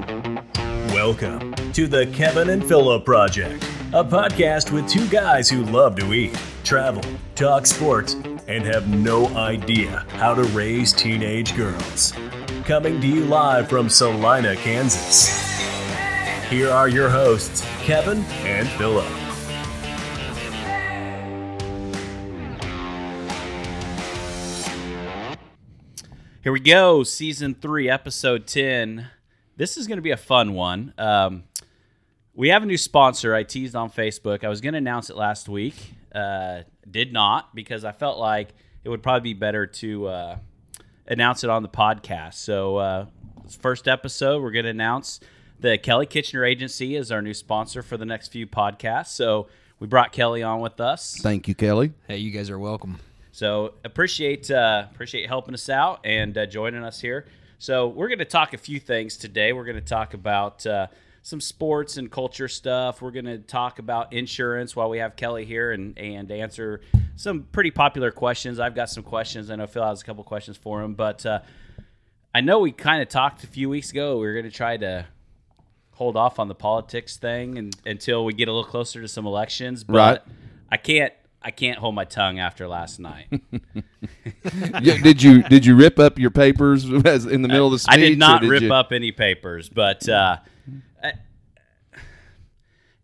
[0.00, 3.62] Welcome to the Kevin and Philip Project,
[3.92, 7.02] a podcast with two guys who love to eat, travel,
[7.34, 8.14] talk sports,
[8.48, 12.14] and have no idea how to raise teenage girls.
[12.64, 15.28] Coming to you live from Salina, Kansas.
[16.48, 19.04] Here are your hosts, Kevin and Philip.
[26.42, 29.10] Here we go, season three, episode 10.
[29.60, 30.94] This is going to be a fun one.
[30.96, 31.42] Um,
[32.32, 33.34] we have a new sponsor.
[33.34, 34.42] I teased on Facebook.
[34.42, 35.74] I was going to announce it last week.
[36.14, 38.54] Uh, did not because I felt like
[38.84, 40.38] it would probably be better to uh,
[41.06, 42.36] announce it on the podcast.
[42.36, 43.06] So, uh,
[43.60, 45.20] first episode, we're going to announce
[45.58, 49.08] the Kelly Kitchener Agency is our new sponsor for the next few podcasts.
[49.08, 49.48] So,
[49.78, 51.18] we brought Kelly on with us.
[51.20, 51.92] Thank you, Kelly.
[52.08, 52.98] Hey, you guys are welcome.
[53.32, 57.26] So appreciate uh, appreciate helping us out and uh, joining us here.
[57.60, 59.52] So we're going to talk a few things today.
[59.52, 60.86] We're going to talk about uh,
[61.20, 63.02] some sports and culture stuff.
[63.02, 66.80] We're going to talk about insurance while we have Kelly here and and answer
[67.16, 68.58] some pretty popular questions.
[68.58, 69.50] I've got some questions.
[69.50, 71.40] I know Phil has a couple questions for him, but uh,
[72.34, 74.14] I know we kind of talked a few weeks ago.
[74.18, 75.04] We were going to try to
[75.92, 79.26] hold off on the politics thing and, until we get a little closer to some
[79.26, 80.20] elections, but Right.
[80.72, 81.12] I can't.
[81.42, 83.28] I can't hold my tongue after last night.
[84.82, 87.94] Did you did you rip up your papers as in the middle of the speech?
[87.94, 90.36] I did not rip you- up any papers, but uh,
[91.02, 91.12] I-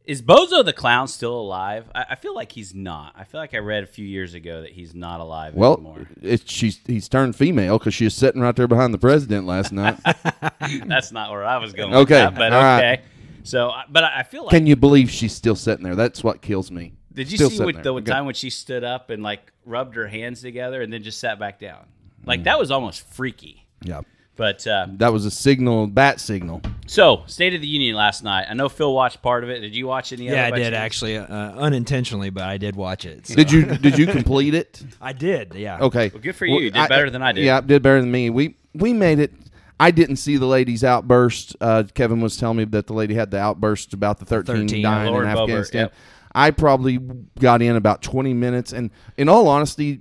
[0.05, 1.91] is Bozo the clown still alive?
[1.95, 3.15] I, I feel like he's not.
[3.17, 6.07] I feel like I read a few years ago that he's not alive Well, anymore.
[6.23, 9.73] it's she's he's turned female because she was sitting right there behind the president last
[9.73, 9.99] night.
[10.87, 11.93] That's not where I was going.
[11.95, 12.99] Okay, that, but all right.
[12.99, 13.03] okay.
[13.43, 14.51] So, but I I feel like.
[14.51, 15.97] Can you believe she's still sitting there?
[15.97, 16.93] That's what kills me.
[17.17, 17.83] Did you Still see what, there.
[17.83, 18.11] the Okay.
[18.13, 21.39] time when she stood up and like rubbed her hands together and then just sat
[21.41, 21.81] back down?
[22.23, 22.27] Mm.
[22.29, 23.67] Like that was almost freaky.
[23.83, 24.03] Yeah,
[24.37, 26.63] But uh, that was a signal, bat signal.
[26.87, 28.47] so, State of the Union last night.
[28.49, 29.61] I know Phil watched part of it.
[29.61, 30.37] Did you watch any of it?
[30.37, 30.75] Yeah, I did chance?
[30.77, 33.27] actually, uh, unintentionally, but I did watch it.
[33.27, 34.83] so- Did you did you complete it?
[35.01, 35.55] I did.
[35.55, 35.79] Yeah.
[35.81, 36.11] Okay.
[36.13, 36.61] Well, good for you.
[36.61, 37.45] You did better than I did.
[37.45, 38.31] Yeah, did better than me.
[38.31, 39.33] We we made it.
[39.79, 41.55] I didn't see the lady's outburst.
[41.61, 44.83] Uh, Kevin was telling me that the lady had the outburst about the 13, 13,
[44.83, 45.81] dying Lauren in Boebert, Afghanistan.
[45.83, 45.95] yep.
[46.37, 46.99] I probably
[47.41, 48.71] got in about 20 minutes.
[48.75, 50.01] And in all honesty,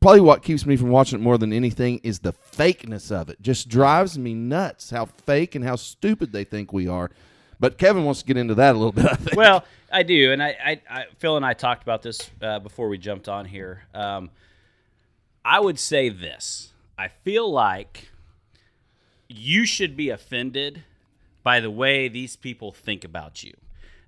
[0.00, 3.40] probably what keeps me from watching it more than anything is the fakeness of it.
[3.40, 7.10] Just drives me nuts how fake and how stupid they think we are.
[7.58, 9.36] But Kevin wants to get into that a little bit, I think.
[9.36, 12.88] well, I do, and I, I, I Phil and I talked about this uh, before
[12.90, 13.84] we jumped on here.
[13.94, 14.30] Um,
[15.42, 18.10] I would say this: I feel like
[19.26, 20.84] you should be offended
[21.42, 23.54] by the way these people think about you.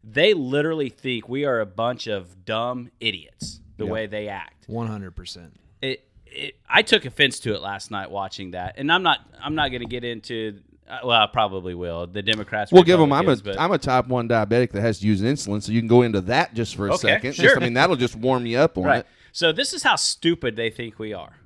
[0.03, 3.61] They literally think we are a bunch of dumb idiots.
[3.77, 4.65] The way they act.
[4.69, 5.59] One hundred percent.
[5.81, 6.57] It, it.
[6.69, 9.21] I took offense to it last night watching that, and I'm not.
[9.43, 10.61] I'm not going to get into.
[10.87, 12.07] Uh, well, I probably will.
[12.07, 12.71] The Democrats.
[12.73, 13.11] We'll give them.
[13.11, 15.73] I'm a Republicans, but- am a type one diabetic that has to use insulin, so
[15.73, 17.35] you can go into that just for a Okay, second.
[17.35, 17.45] sure.
[17.47, 18.99] Just, I mean, that'll just warm you up on Right.
[19.01, 19.07] it.
[19.33, 21.37] So this is how stupid they think we are.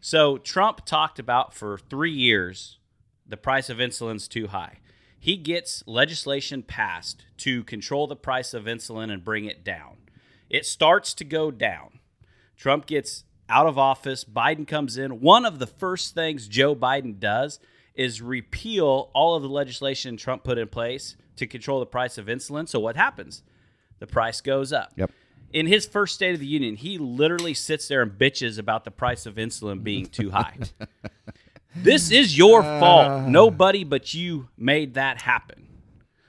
[0.00, 2.78] So Trump talked about for three years
[3.24, 4.78] the price of insulin's too high.
[5.18, 9.96] He gets legislation passed to control the price of insulin and bring it down.
[10.48, 11.98] It starts to go down.
[12.56, 14.24] Trump gets out of office.
[14.24, 15.20] Biden comes in.
[15.20, 17.58] One of the first things Joe Biden does
[17.94, 22.26] is repeal all of the legislation Trump put in place to control the price of
[22.26, 22.68] insulin.
[22.68, 23.42] So what happens?
[23.98, 24.92] The price goes up.
[24.96, 25.10] Yep.
[25.52, 28.90] In his first State of the Union, he literally sits there and bitches about the
[28.90, 30.58] price of insulin being too high.
[31.74, 32.80] this is your ah.
[32.80, 33.28] fault.
[33.28, 35.66] Nobody but you made that happen.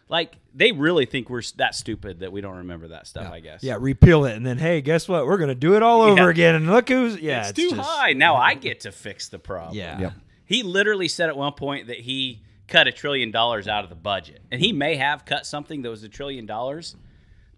[0.08, 3.32] Like they really think we're that stupid that we don't remember that stuff.
[3.32, 3.64] I guess.
[3.64, 5.26] Yeah, repeal it, and then hey, guess what?
[5.26, 6.30] We're gonna do it all over Yeah.
[6.30, 8.14] again, and look who's yeah, it's, too just- high.
[8.14, 9.78] Now I get to fix the problem.
[9.78, 10.00] Yeah.
[10.00, 10.14] Yep.
[10.46, 13.96] He literally said at one point that he cut a trillion dollars out of the
[13.96, 14.42] budget.
[14.52, 16.96] And he may have cut something that was a trillion dollars,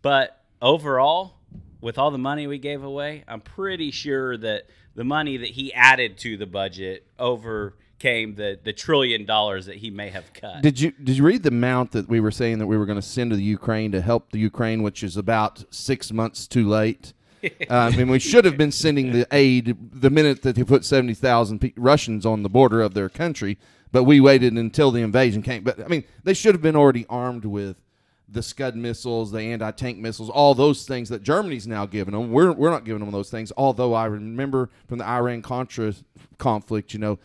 [0.02, 1.36] but overall,
[1.81, 5.74] with all the money we gave away, I'm pretty sure that the money that he
[5.74, 10.61] added to the budget overcame the, the trillion dollars that he may have cut.
[10.61, 13.00] Did you did you read the amount that we were saying that we were going
[13.00, 16.67] to send to the Ukraine to help the Ukraine, which is about six months too
[16.67, 17.14] late?
[17.44, 20.85] uh, I mean, we should have been sending the aid the minute that they put
[20.85, 23.58] seventy thousand pe- Russians on the border of their country,
[23.91, 25.64] but we waited until the invasion came.
[25.64, 27.80] But I mean, they should have been already armed with
[28.31, 32.31] the Scud missiles, the anti tank missiles, all those things that Germany's now giving them.
[32.31, 33.51] We're we're not giving them those things.
[33.57, 35.93] Although I remember from the Iran Contra
[36.37, 37.19] conflict, you know.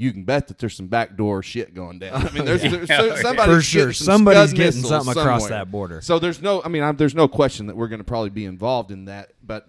[0.00, 2.24] You can bet that there's some backdoor shit going down.
[2.24, 3.16] I mean, there's, there's Yeah.
[3.16, 3.80] somebody's For sure.
[3.86, 5.58] getting some Somebody's Scud getting missiles something across somewhere.
[5.58, 6.00] that border.
[6.02, 8.44] So there's no, I mean, I'm, there's no question that we're going to probably be
[8.44, 9.32] involved in that.
[9.44, 9.68] But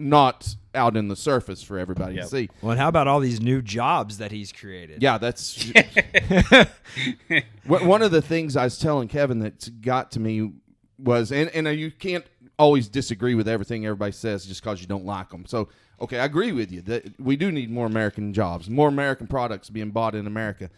[0.00, 2.24] not out in the surface for everybody Yep.
[2.24, 2.48] to see.
[2.62, 5.02] Well, and how about all these new jobs that he's created?
[5.02, 5.70] Yeah, that's
[7.66, 10.52] One- one of the things I was telling Kevin that's got to me
[10.98, 12.24] was, and and you can't
[12.58, 15.46] always disagree with everything everybody says just because you don't like them.
[15.46, 15.68] So,
[16.00, 19.70] okay, I agree with you that we do need more American jobs, more American products
[19.70, 20.68] being bought in America,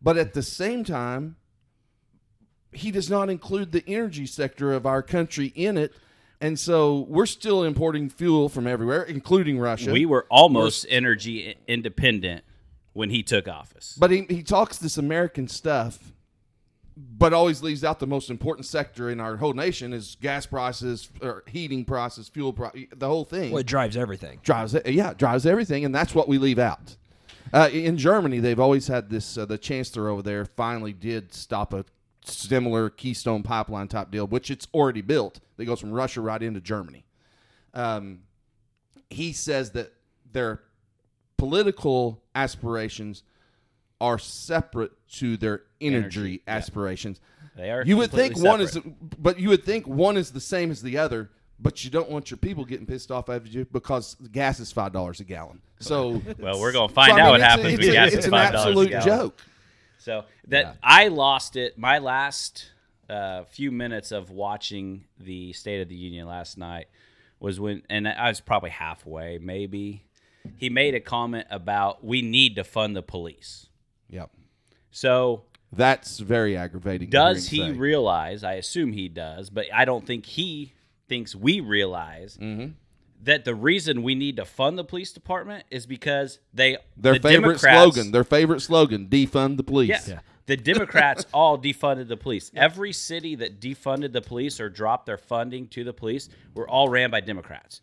[0.00, 1.36] but at the same time,
[2.72, 5.92] he does not include the energy sector of our country in it.
[6.46, 9.90] And so we're still importing fuel from everywhere, including Russia.
[9.90, 12.44] We were almost energy independent
[12.92, 13.96] when he took office.
[13.98, 16.12] But he, he talks this American stuff,
[16.96, 21.10] but always leaves out the most important sector in our whole nation is gas prices,
[21.20, 23.50] or heating prices, fuel price, the whole thing.
[23.50, 24.38] Well, it drives everything.
[24.44, 26.96] drives it, yeah, drives everything, and that's what we leave out.
[27.52, 29.36] Uh, in Germany, they've always had this.
[29.36, 31.84] Uh, the chancellor over there finally did stop a
[32.26, 35.40] similar Keystone Pipeline type deal, which it's already built.
[35.56, 37.04] That goes from Russia right into Germany.
[37.74, 38.20] Um,
[39.10, 39.92] he says that
[40.32, 40.62] their
[41.36, 43.22] political aspirations
[44.00, 46.54] are separate to their energy, Energy, yeah.
[46.56, 47.20] aspirations.
[47.56, 48.78] They are You would think completely one is,
[49.18, 51.30] but you would think one is the same as the other.
[51.58, 54.92] But you don't want your people getting pissed off at you because gas is five
[54.92, 55.62] dollars a gallon.
[55.78, 57.92] So, Well, we're gonna find so, I out mean, what it's a- happens it's a-
[57.92, 59.06] gas It's an five dollars absolute a gallon.
[59.06, 59.42] joke.
[60.06, 61.76] So that I lost it.
[61.76, 62.70] My last
[63.10, 66.86] uh, few minutes of watching the State of the Union last night
[67.40, 70.04] was when, and I was probably halfway, maybe.
[70.58, 73.66] He made a comment about we need to fund the police.
[74.08, 74.30] Yep,
[74.92, 75.42] So
[75.72, 77.10] that's very aggravating.
[77.10, 77.72] does he say.
[77.72, 78.44] realize?
[78.44, 80.72] I assume he does, but I don't think he
[81.08, 82.74] thinks we realize Mm-hmm.
[83.26, 87.20] That the reason we need to fund the police department is because they their the
[87.20, 88.12] favorite Democrats- slogan?
[88.12, 90.08] Their favorite slogan: defund the police.
[90.08, 90.20] Yeah.
[90.46, 92.52] The Democrats all defunded the police.
[92.54, 96.88] Every city that defunded the police or dropped their funding to the police were all
[96.88, 97.80] ran by Democrats.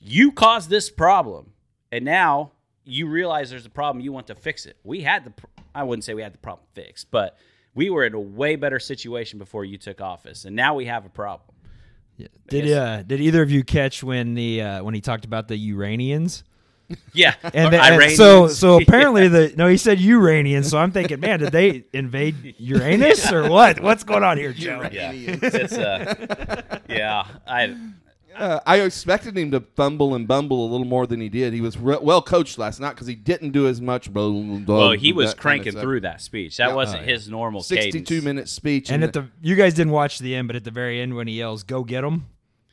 [0.00, 1.52] You caused this problem,
[1.92, 2.52] and now
[2.84, 4.02] you realize there's a problem.
[4.02, 4.78] You want to fix it.
[4.84, 7.36] We had the, pr- I wouldn't say we had the problem fixed, but
[7.74, 11.04] we were in a way better situation before you took office, and now we have
[11.04, 11.50] a problem.
[12.48, 15.56] Did uh, did either of you catch when the uh, when he talked about the
[15.56, 16.44] Uranians?
[17.12, 20.70] Yeah, And, the- and so so apparently the no he said Uranians.
[20.70, 23.80] So I'm thinking, man, did they invade Uranus or what?
[23.80, 24.88] What's going on here, Joe?
[24.90, 27.26] yeah, it's uh, yeah.
[27.46, 27.76] I
[28.38, 31.52] Uh, I expected him to fumble and bumble a little more than he did.
[31.52, 34.12] He was re- well coached last night because he didn't do as much.
[34.12, 36.56] Blah, blah, blah, well, he that was kind of cranking through that speech.
[36.58, 36.74] That Yeah.
[36.74, 38.24] wasn't Oh, his normal sixty-two cadence.
[38.24, 41.00] minute speech, And at the you guys didn't watch the end, but at the very
[41.00, 42.26] end when he yells, "Go get him!"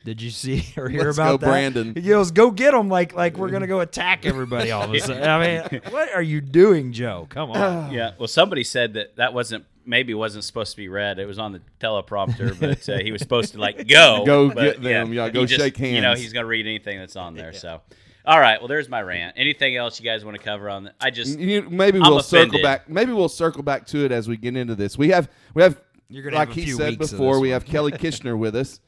[0.04, 1.50] Did you see or hear Let's about go, that?
[1.50, 1.94] Brandon.
[1.96, 5.00] He yells, "Go get him!" Like like we're gonna go attack everybody all of a
[5.00, 5.22] sudden.
[5.28, 7.26] I mean, what are you doing, Joe?
[7.28, 7.92] Come on.
[7.92, 8.12] Yeah.
[8.18, 11.18] Well, somebody said that that wasn't maybe wasn't supposed to be read.
[11.18, 14.62] It was on the teleprompter, but uh, he was supposed to like go, Go but,
[14.62, 15.12] get them.
[15.12, 17.52] Yeah, he go just- shake You know, he's gonna read anything that's on there.
[17.66, 17.80] So,
[18.26, 18.60] all right.
[18.60, 19.34] Well, there's my rant.
[19.38, 20.94] Anything else you guys want to cover on that?
[21.00, 22.88] I just You, maybe I'm we'll circle back.
[22.88, 24.98] Maybe we'll circle back to it as we get into this.
[24.98, 27.38] We have we have You're gonna like have a he few said weeks before.
[27.40, 28.80] We have Kelly Kitchener with us,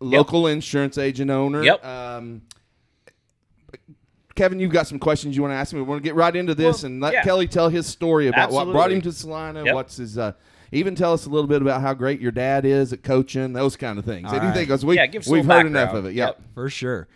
[0.00, 1.62] local insurance agent owner.
[1.62, 1.84] Yep.
[1.84, 2.42] Um,
[4.36, 5.80] Kevin, you've got some questions you want to ask me.
[5.80, 7.22] We want to get right into this Well, and let yeah.
[7.24, 9.32] Kelly tell his story about what brought him to Absolutely.
[9.32, 9.64] Salina.
[9.64, 9.74] Yep.
[9.74, 10.18] What's his?
[10.18, 10.32] Uh,
[10.72, 13.52] even tell us a little bit about how great your dad is at coaching.
[13.52, 14.28] Those kind of things.
[14.28, 14.50] All Anything?
[14.50, 14.60] right.
[14.60, 16.14] Because we, yeah, give us we've little heard enough of it.
[16.14, 16.28] Yep.
[16.28, 16.42] Yep.
[16.54, 17.08] For sure.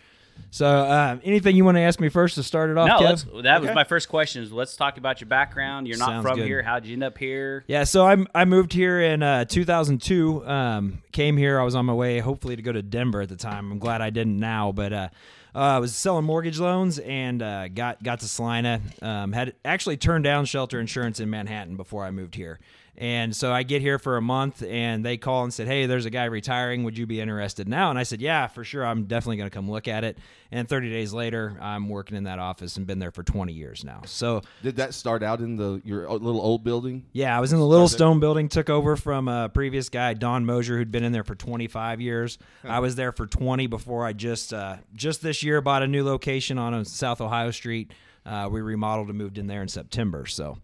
[0.49, 2.97] So, um, anything you want to ask me first to start it off, no.
[2.97, 3.09] Kev?
[3.09, 4.43] Let's, that was my first question.
[4.43, 5.87] Is let's talk about your background.
[5.87, 6.47] You're not Sounds from good.
[6.47, 6.61] here.
[6.61, 7.63] How'd you end up here?
[7.67, 10.45] Yeah, so I I moved here in uh, 2002.
[10.45, 11.59] Um, came here.
[11.59, 13.71] I was on my way, hopefully, to go to Denver at the time.
[13.71, 15.09] I'm glad I didn't now, but uh,
[15.55, 18.81] uh, I was selling mortgage loans and uh, got got to Salina.
[19.01, 22.59] Um, had actually turned down shelter insurance in Manhattan before I moved here.
[22.97, 26.05] And so I get here for a month, and they call and said, "Hey, there's
[26.05, 26.83] a guy retiring.
[26.83, 28.85] Would you be interested now?" And I said, "Yeah, for sure.
[28.85, 30.17] I'm definitely going to come look at it."
[30.51, 33.85] And 30 days later, I'm working in that office and been there for 20 years
[33.85, 34.01] now.
[34.05, 37.05] So Did that start out in the your little old building?
[37.13, 40.45] yeah, I was in the little stone building, took over from a previous guy, Don
[40.45, 42.37] Mosier, who'd been in there for 25 years.
[42.65, 46.03] I was there for 20 before I just uh, just this year bought a new
[46.03, 47.91] location on uh, South Ohio Street.
[48.25, 50.25] Uh, we remodeled and moved in there in September.
[50.25, 50.57] So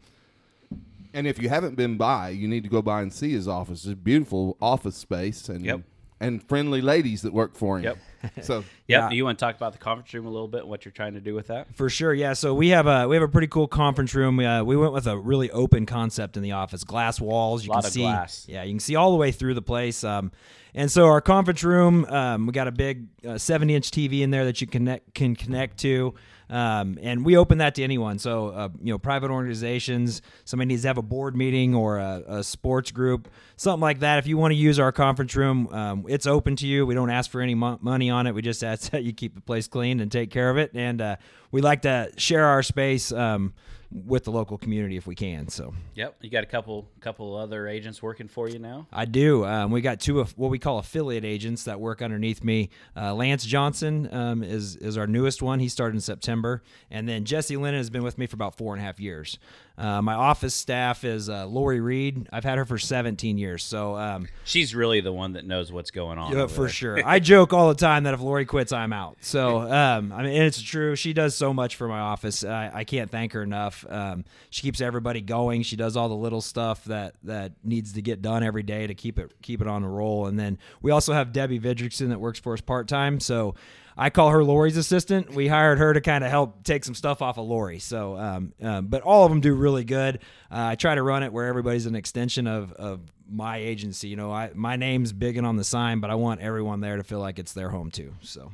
[1.14, 3.84] And if you haven't been by, you need to go by and see his office.
[3.86, 5.82] It's a beautiful office space and Yep.
[6.20, 7.84] and friendly ladies that work for him.
[7.86, 7.98] Yep.
[8.42, 8.66] So Yep.
[8.88, 9.10] Yeah.
[9.10, 10.62] Do you want to talk about the conference room a little bit?
[10.62, 11.68] and What you're trying to do with that?
[11.76, 12.34] For sure, yeah.
[12.34, 14.40] So we have a we have a pretty cool conference room.
[14.40, 17.64] Uh, we went with a really open concept in the office, glass walls.
[17.64, 18.46] You Lot can of see, glass.
[18.50, 20.04] yeah, you can see all the way through the place.
[20.04, 20.32] Um,
[20.74, 24.32] and so our conference room, um, we got a big uh, seventy inch TV in
[24.32, 26.16] there that you connect can connect to.
[26.50, 28.20] Um, and we open that to anyone.
[28.20, 32.24] So, uh, you know, private organizations, somebody needs to have a board meeting or a,
[32.28, 34.20] a sports group, something like that.
[34.20, 36.86] If you want to use our conference room, um, it's open to you.
[36.86, 38.36] We don't ask for any mo- money on it.
[38.36, 40.72] We just ask that you keep the place clean and take care of it.
[40.74, 41.16] And uh,
[41.52, 43.12] we like to share our space.
[43.12, 43.54] Um,
[43.92, 45.48] with the local community if we can.
[45.48, 48.88] So Yep, you got a couple couple other agents working for you now.
[48.92, 49.46] I do.
[49.46, 52.70] Um, we got two of what we call affiliate agents that work underneath me.
[52.96, 55.60] Uh, Lance Johnson um, is is our newest one.
[55.60, 58.74] He started in September, and then Jesse Lennon has been with me for about four
[58.74, 59.40] and a half years.
[59.78, 62.28] Uh, my office staff is uh, Lori Reed.
[62.34, 65.92] I've had her for 17 years, so um, She's really the one that knows what's
[65.92, 66.34] going on.
[66.36, 66.70] yeah, for there.
[66.70, 67.02] sure.
[67.08, 69.18] I joke all the time that if Lori quits, I'm out.
[69.22, 70.96] So, um, I mean, it's true.
[70.96, 72.44] She does so much for my office.
[72.44, 73.86] I, I can't thank her enough.
[73.88, 75.62] Um, she keeps everybody going.
[75.62, 78.96] She does all the little stuff that that needs to get done every day to
[78.96, 80.26] keep it keep it on the roll.
[80.26, 83.20] And then we also have Debbie Vidrickson that works for us part time.
[83.20, 83.54] So.
[83.98, 85.34] I call her Lori's assistant.
[85.34, 87.80] We hired her to kind of help take some stuff off of Lori.
[87.80, 90.20] So, um, um, but all of them do really good.
[90.52, 94.08] Uh, I try to run it where everybody's an extension of, of my agency.
[94.08, 96.98] You know, I my name's big and on the sign, but I want everyone there
[96.98, 98.14] to feel like it's their home too.
[98.22, 98.52] So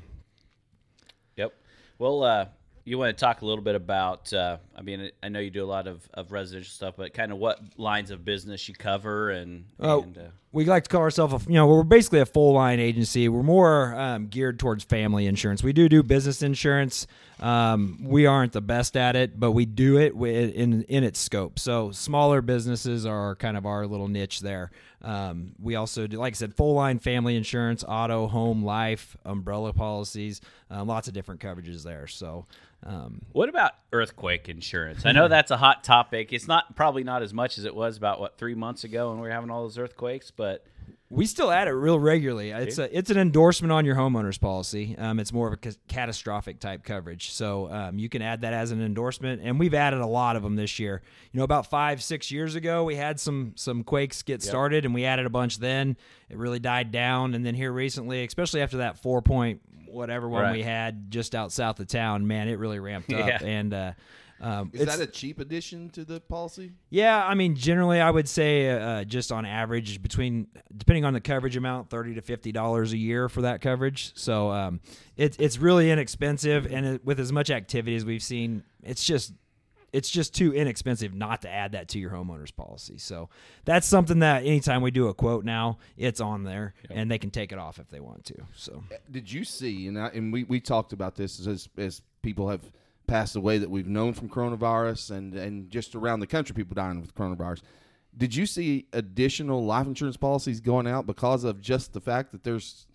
[1.35, 1.53] Yep.
[1.99, 2.45] Well, uh,
[2.85, 4.31] you want to talk a little bit about?
[4.33, 7.31] Uh, I mean, I know you do a lot of, of residential stuff, but kind
[7.31, 9.65] of what lines of business you cover and.
[9.79, 10.03] Oh.
[10.03, 10.21] and uh,
[10.53, 13.27] we like to call ourselves, a, you know, we're basically a full line agency.
[13.27, 15.63] We're more um, geared towards family insurance.
[15.63, 17.07] We do do business insurance.
[17.39, 21.57] Um, we aren't the best at it, but we do it in in its scope.
[21.57, 24.69] So smaller businesses are kind of our little niche there.
[25.01, 29.73] Um, we also do, like I said, full line family insurance, auto, home, life, umbrella
[29.73, 32.05] policies, um, lots of different coverages there.
[32.07, 32.45] So.
[32.85, 35.05] Um, What about earthquake insurance?
[35.05, 36.33] I know that's a hot topic.
[36.33, 39.19] It's not probably not as much as it was about what three months ago when
[39.19, 40.65] we were having all those earthquakes, but
[41.13, 42.49] We still add it real regularly.
[42.51, 44.95] It's a it's an endorsement on your homeowner's policy.
[44.97, 48.53] Um, it's more of a ca- catastrophic type coverage, so um, you can add that
[48.53, 49.41] as an endorsement.
[49.43, 51.01] And we've added a lot of them this year.
[51.31, 54.93] You know, about five six years ago, we had some some quakes get started, and
[54.93, 55.59] we added a bunch.
[55.59, 55.97] Then
[56.29, 60.41] it really died down, and then here recently, especially after that four point whatever one
[60.41, 60.53] Right.
[60.53, 63.27] we had just out south of town, man, it really ramped up.
[63.27, 63.43] Yeah.
[63.43, 63.91] And uh,
[64.43, 66.73] um, Is that a cheap addition to the policy?
[66.89, 71.21] yeah, I mean, generally, I would say uh, just on average, between depending on the
[71.21, 74.11] coverage amount, thirty to fifty dollars a year for that coverage.
[74.15, 74.81] So um,
[75.15, 79.33] it's it's really inexpensive, and it, with as much activity as we've seen, it's just
[79.93, 82.97] it's just too inexpensive not to add that to your homeowner's policy.
[82.97, 83.29] So
[83.63, 87.29] that's something that anytime we do a quote now, it's on there, and they can
[87.29, 88.35] take it off if they want to.
[88.55, 89.87] So Did you see?
[89.87, 92.61] And I, and we, we talked about this as as people have
[93.07, 97.01] passed away that we've known from coronavirus, and and just around the country, people dying
[97.01, 97.61] with coronavirus.
[98.15, 102.43] Did you see additional life insurance policies going out because of just the fact that
[102.43, 102.85] there's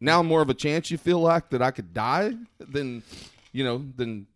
[0.00, 3.02] now more of a chance you feel like that I could die than
[3.52, 4.26] you know than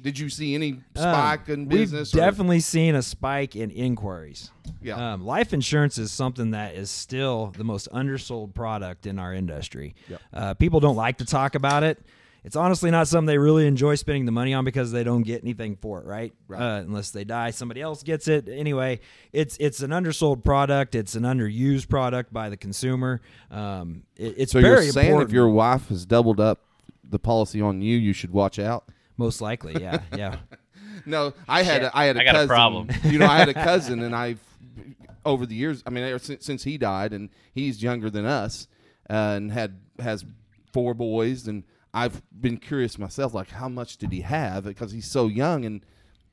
[0.00, 2.14] did you see any spike in Um, business?
[2.14, 4.50] We've or- definitely seen a spike in inquiries.
[4.80, 5.12] Yeah.
[5.12, 9.94] Um, life insurance is something that is still the most undersold product in our industry.
[10.08, 10.20] Yep.
[10.32, 11.98] Uh, people don't like to talk about it.
[12.44, 15.42] It's honestly not something they really enjoy spending the money on because they don't get
[15.42, 16.32] anything for it, right?
[16.48, 16.60] Right.
[16.60, 18.48] Uh, unless they die, somebody else gets it.
[18.48, 19.00] Anyway,
[19.32, 20.94] it's it's an undersold product.
[20.94, 23.20] It's an underused product by the consumer.
[23.50, 25.30] Um, it- it's so very you're saying important.
[25.30, 26.60] if your wife has doubled up
[27.04, 28.84] the policy on you, you should watch out.
[29.16, 30.36] most likely, yeah, yeah.
[31.06, 32.48] No, I had Shit, a, I had a I got a cousin.
[32.48, 32.88] problem.
[33.04, 34.36] you know, I had a cousin, and I,
[35.24, 38.68] over the years, I mean, since, since he died, and he's younger than us,
[39.08, 40.24] uh, and had has
[40.72, 44.64] four boys, and I've been curious myself, like how much did he have?
[44.64, 45.84] Because he's so young, and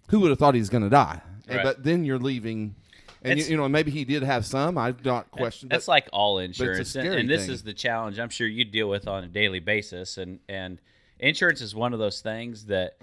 [0.09, 1.21] who would have thought he's going to die?
[1.47, 1.63] And, Right.
[1.63, 2.75] but then you're leaving,
[3.23, 4.77] and you, you know, maybe he did have some.
[4.77, 5.71] I've not questioned.
[5.71, 7.53] That's but like all insurance, and, and this thing.
[7.53, 10.17] is the challenge I'm sure you deal with on a daily basis.
[10.17, 10.79] And and
[11.19, 12.97] insurance is one of those things that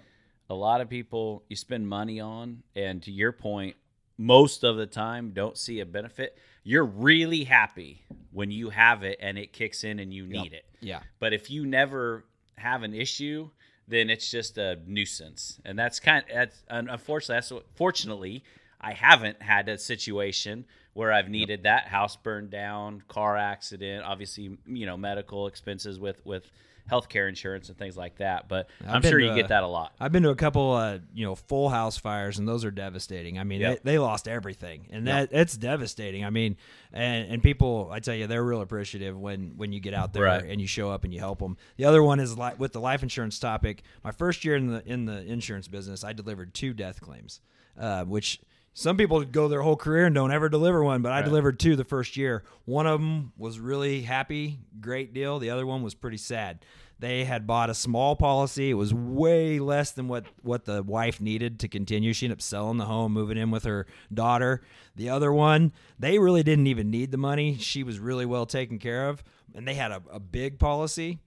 [0.50, 3.76] a lot of people you spend money on, and to your point,
[4.18, 6.38] most of the time don't see a benefit.
[6.62, 10.64] You're really happy when you have it and it kicks in and you need it.
[10.80, 11.00] Yeah.
[11.18, 12.24] But if you never
[12.56, 13.48] have an issue,
[13.88, 16.24] then it's just a nuisance, and that's kind.
[16.32, 18.44] That's unfortunately, that's what, fortunately,
[18.80, 24.56] I haven't had a situation where I've needed that house burned down, car accident, obviously,
[24.66, 26.50] you know, medical expenses with with
[26.90, 28.46] healthcare insurance and things like that.
[28.48, 29.94] But I've I'm sure you a- get that a lot.
[29.98, 33.38] I've been to a couple, uh, you know, full house fires, and those are devastating.
[33.38, 33.82] I mean, Yep.
[33.82, 36.24] they, they lost everything, and that it's devastating.
[36.24, 36.56] I mean,
[36.92, 40.24] and and people, I tell you, they're real appreciative when when you get out there
[40.24, 40.44] Right.
[40.44, 41.56] and you show up and you help them.
[41.76, 43.82] The other one is like with the life insurance topic.
[44.02, 47.40] My first year in the in the insurance business, I delivered two death claims,
[47.78, 48.40] uh, which.
[48.76, 51.76] Some people go their whole career and don't ever deliver one, but I delivered two
[51.76, 52.42] the first year.
[52.64, 55.38] One of them was really happy, great deal.
[55.38, 56.64] The other one was pretty sad.
[56.98, 58.70] They had bought a small policy.
[58.70, 62.12] It was way less than what what the wife needed to continue.
[62.12, 64.62] She ended up selling the home, moving in with her daughter.
[64.96, 67.56] The other one, they really didn't even need the money.
[67.58, 69.22] She was really well taken care of,
[69.54, 71.20] and they had a, a big policy.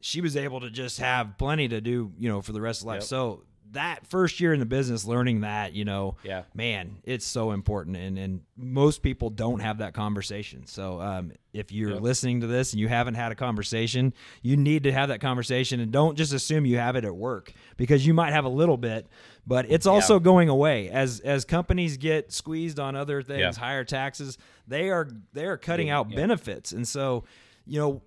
[0.00, 2.86] She was able to just have plenty to do, you know, for the rest of
[2.86, 3.00] life.
[3.00, 3.04] Yep.
[3.04, 3.42] So
[3.74, 6.42] that first year in the business, learning that, you know, Yeah.
[6.54, 10.66] man, it's so important, and and most people don't have that conversation.
[10.66, 12.00] So um, if you're Yep.
[12.00, 14.12] listening to this and you haven't had a conversation,
[14.42, 17.52] you need to have that conversation, and don't just assume you have it at work
[17.76, 19.06] because you might have a little bit,
[19.46, 23.52] but it's also going away as as companies get squeezed on other things, Yeah.
[23.54, 24.38] higher taxes.
[24.66, 26.16] They are they are cutting out yeah.
[26.16, 27.24] benefits, and so
[27.66, 28.02] you know.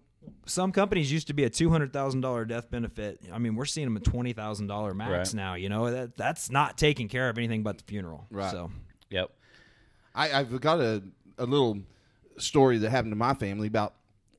[0.46, 3.20] Some companies used to be a two hundred thousand dollar death benefit.
[3.32, 5.34] I mean, we're seeing them at twenty thousand dollar max Right.
[5.34, 5.54] now.
[5.56, 8.26] You know that that's not taking care of anything but the funeral.
[8.32, 8.52] Right.
[8.52, 8.72] So
[9.10, 9.32] Yep.
[10.16, 11.04] I, I've got a,
[11.38, 11.80] a little
[12.38, 13.94] story that happened to my family about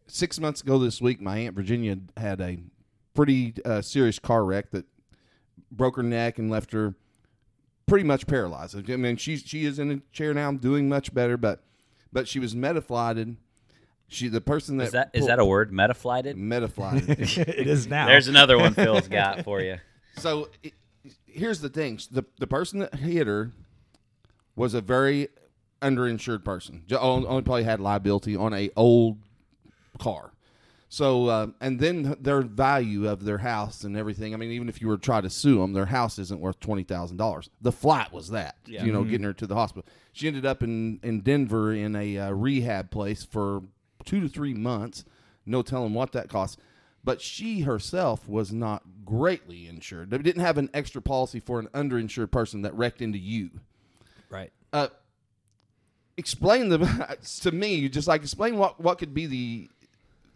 [0.07, 1.21] six months ago this week.
[1.21, 2.59] My aunt Virginia had a
[3.14, 4.87] pretty uh, serious car wreck that
[5.71, 6.95] broke her neck and left her
[7.87, 8.90] pretty much paralyzed.
[8.90, 11.62] I mean, she she is in a chair now, doing much better, but
[12.12, 13.37] but she was metaflighted.
[14.09, 15.71] She the person that Is that is that a word?
[15.71, 16.35] Metaflighted?
[16.35, 17.38] metaflighted?
[17.49, 18.07] it is now.
[18.07, 19.77] There's another one Phil's got for you.
[20.17, 20.73] So it,
[21.27, 23.53] here's the thing: the the person that hit her
[24.57, 25.29] was a very
[25.83, 26.83] underinsured person.
[26.87, 29.19] Ju- Only probably had liability on a old
[29.99, 30.33] car.
[30.88, 34.33] So uh, and then their value of their house and everything.
[34.33, 36.61] I mean, even if you were to try to sue them, their house isn't worth
[36.61, 37.50] twenty thousand dollars.
[37.61, 38.57] The flight was that.
[38.67, 38.85] Yeah.
[38.85, 39.85] You know, getting her to the hospital.
[40.15, 43.62] She ended up in in Denver in a uh, rehab place for
[44.05, 45.05] two to three months.
[45.47, 46.59] No telling what that cost.
[47.05, 50.11] But she herself was not greatly insured.
[50.11, 53.50] They didn't have an extra policy for an underinsured person that wrecked into you
[54.31, 54.52] right.
[54.73, 54.88] uh,
[56.17, 56.78] explain the
[57.40, 59.69] to me just like explain what what could be the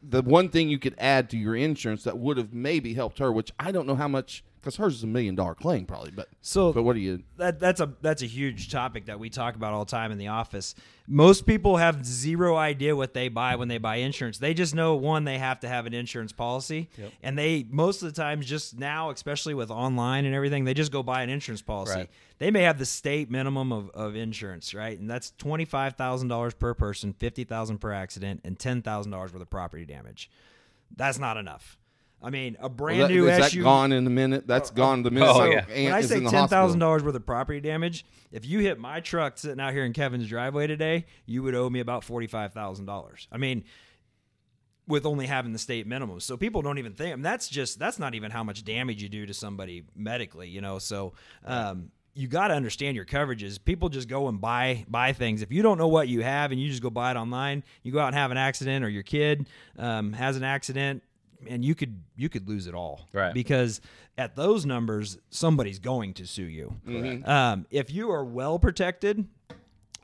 [0.03, 3.31] the one thing you could add to your insurance that would have maybe helped her
[3.31, 6.29] which i don't know how much because hers is a million dollar claim probably but
[6.41, 9.57] So but what do you that that's a that's a huge topic that we talk
[9.57, 10.75] about all the time in the office.
[11.09, 14.39] Most people have zero idea what they buy when they buy insurance.
[14.39, 16.89] They just know one they have to have an insurance policy,
[17.23, 20.93] and they most of the times just now, especially with online and everything, they just
[20.93, 21.95] go buy an insurance policy.
[21.97, 22.11] Right.
[22.39, 26.29] They may have the state minimum of, of insurance, right, and that's twenty five thousand
[26.29, 30.31] dollars per person, fifty thousand per accident, and ten thousand dollars worth of property damage.
[30.97, 31.79] That's not enough.
[32.23, 34.71] I mean, a brand Well, that- new is that SUV gone in a minute that's
[34.71, 35.59] gone in the minute oh, so yeah.
[35.59, 39.01] aunt when I say ten thousand dollars worth of property damage, if you hit my
[39.01, 42.53] truck sitting out here in Kevin's driveway today, you would owe me about forty five
[42.53, 43.27] thousand dollars.
[43.33, 43.65] I mean,
[44.87, 47.13] with only having the state minimum, so people don't even think.
[47.13, 50.49] I mean, that's just that's not even how much damage you do to somebody medically,
[50.49, 50.79] you know.
[50.79, 51.15] So.
[51.45, 53.59] Um, you got to understand your coverages.
[53.63, 55.41] People just go and buy buy things.
[55.41, 57.91] If you don't know what you have and you just go buy it online, you
[57.91, 61.03] go out and have an accident, or your kid um, has an accident,
[61.49, 63.07] and you could you could lose it all.
[63.13, 63.35] Right.
[63.35, 63.81] because
[64.19, 66.75] at those numbers somebody's going to sue you.
[67.25, 69.27] Um, if you are well protected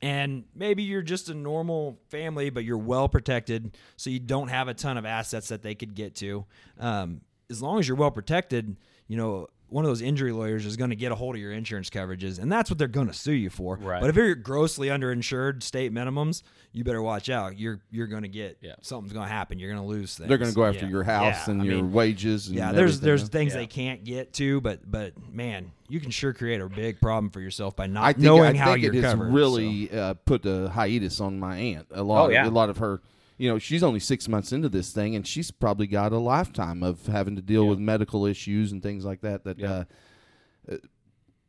[0.00, 4.68] and maybe you're just a normal family but you're well protected so you don't have
[4.68, 6.44] a ton of assets that they could get to
[6.78, 7.20] um,
[7.50, 8.76] as long as you're well protected
[9.08, 11.52] you know one of those injury lawyers is going to get a hold of your
[11.52, 14.00] insurance coverages and that's what they're going to sue you for Right.
[14.00, 18.28] but if you're grossly underinsured state minimums you better watch out you're you're going to
[18.28, 18.74] get Yeah.
[18.82, 20.90] something's going to happen you're going to lose things they're going to go after Yeah.
[20.90, 23.06] your house Yeah, and I your mean, wages and yeah, there's everything.
[23.06, 23.58] there's things Yeah.
[23.60, 27.40] they can't get to, but but man, you can sure create a big problem for
[27.40, 29.32] yourself by not I think, knowing I how think you're it has covered.
[29.32, 31.86] really uh, put a hiatus on my aunt.
[31.92, 32.46] A lot, Oh, yeah.
[32.46, 33.00] a lot of her.
[33.38, 36.82] You know, she's only six months into this thing, and she's probably got a lifetime
[36.82, 39.44] of having to deal with medical issues and things like that.
[39.44, 39.84] That uh,
[40.70, 40.76] uh,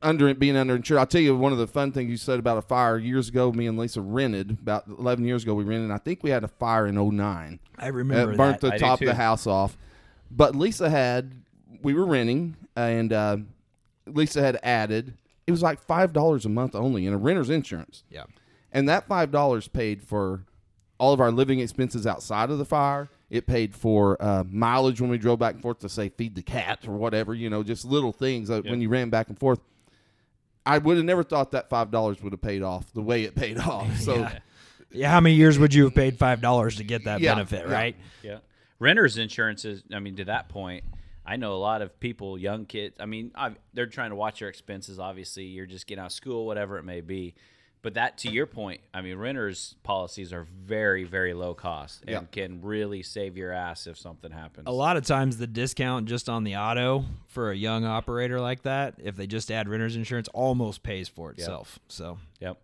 [0.01, 0.97] under being underinsured.
[0.97, 3.51] I'll tell you one of the fun things you said about a fire years ago.
[3.51, 5.53] Me and Lisa rented about eleven years ago.
[5.55, 5.85] We rented.
[5.85, 8.67] and I think we had a fire in 09 I remember it burnt that.
[8.67, 9.77] the I top of the house off.
[10.31, 11.33] But Lisa had,
[11.81, 13.37] we were renting, and uh,
[14.05, 15.15] Lisa had added,
[15.47, 18.03] it was like $5 a month only in a renter's insurance.
[18.11, 18.25] yeah,
[18.71, 20.45] And that $5 paid for
[20.99, 23.09] all of our living expenses outside of the fire.
[23.29, 26.41] It paid for uh, mileage when we drove back and forth to, say, feed the
[26.41, 29.59] cat or whatever, you know, just little things that when you ran back and forth.
[30.65, 33.57] I would have never thought that $5 would have paid off the way it paid
[33.59, 33.99] off.
[33.99, 34.39] So, yeah.
[34.91, 35.09] yeah.
[35.11, 37.65] How many years would you have paid five dollars to get that Yeah, benefit?
[37.67, 37.73] yeah.
[37.73, 37.95] Right?
[38.23, 38.37] Yeah.
[38.79, 40.83] Renters insurance is, I mean, to that point,
[41.25, 44.39] I know a lot of people, young kids, I mean, i they're trying to watch
[44.39, 44.99] their expenses.
[44.99, 47.35] Obviously, you're just getting out of school, whatever it may be.
[47.81, 52.09] But that, to your point, I mean, renters policies are very, very low cost and
[52.11, 52.21] Yeah.
[52.31, 54.67] can really save your ass if something happens.
[54.67, 58.63] A lot of times, the discount just on the auto for a young operator like
[58.63, 61.79] that, if they just add renter's insurance, almost pays for itself.
[61.87, 62.57] So Yep.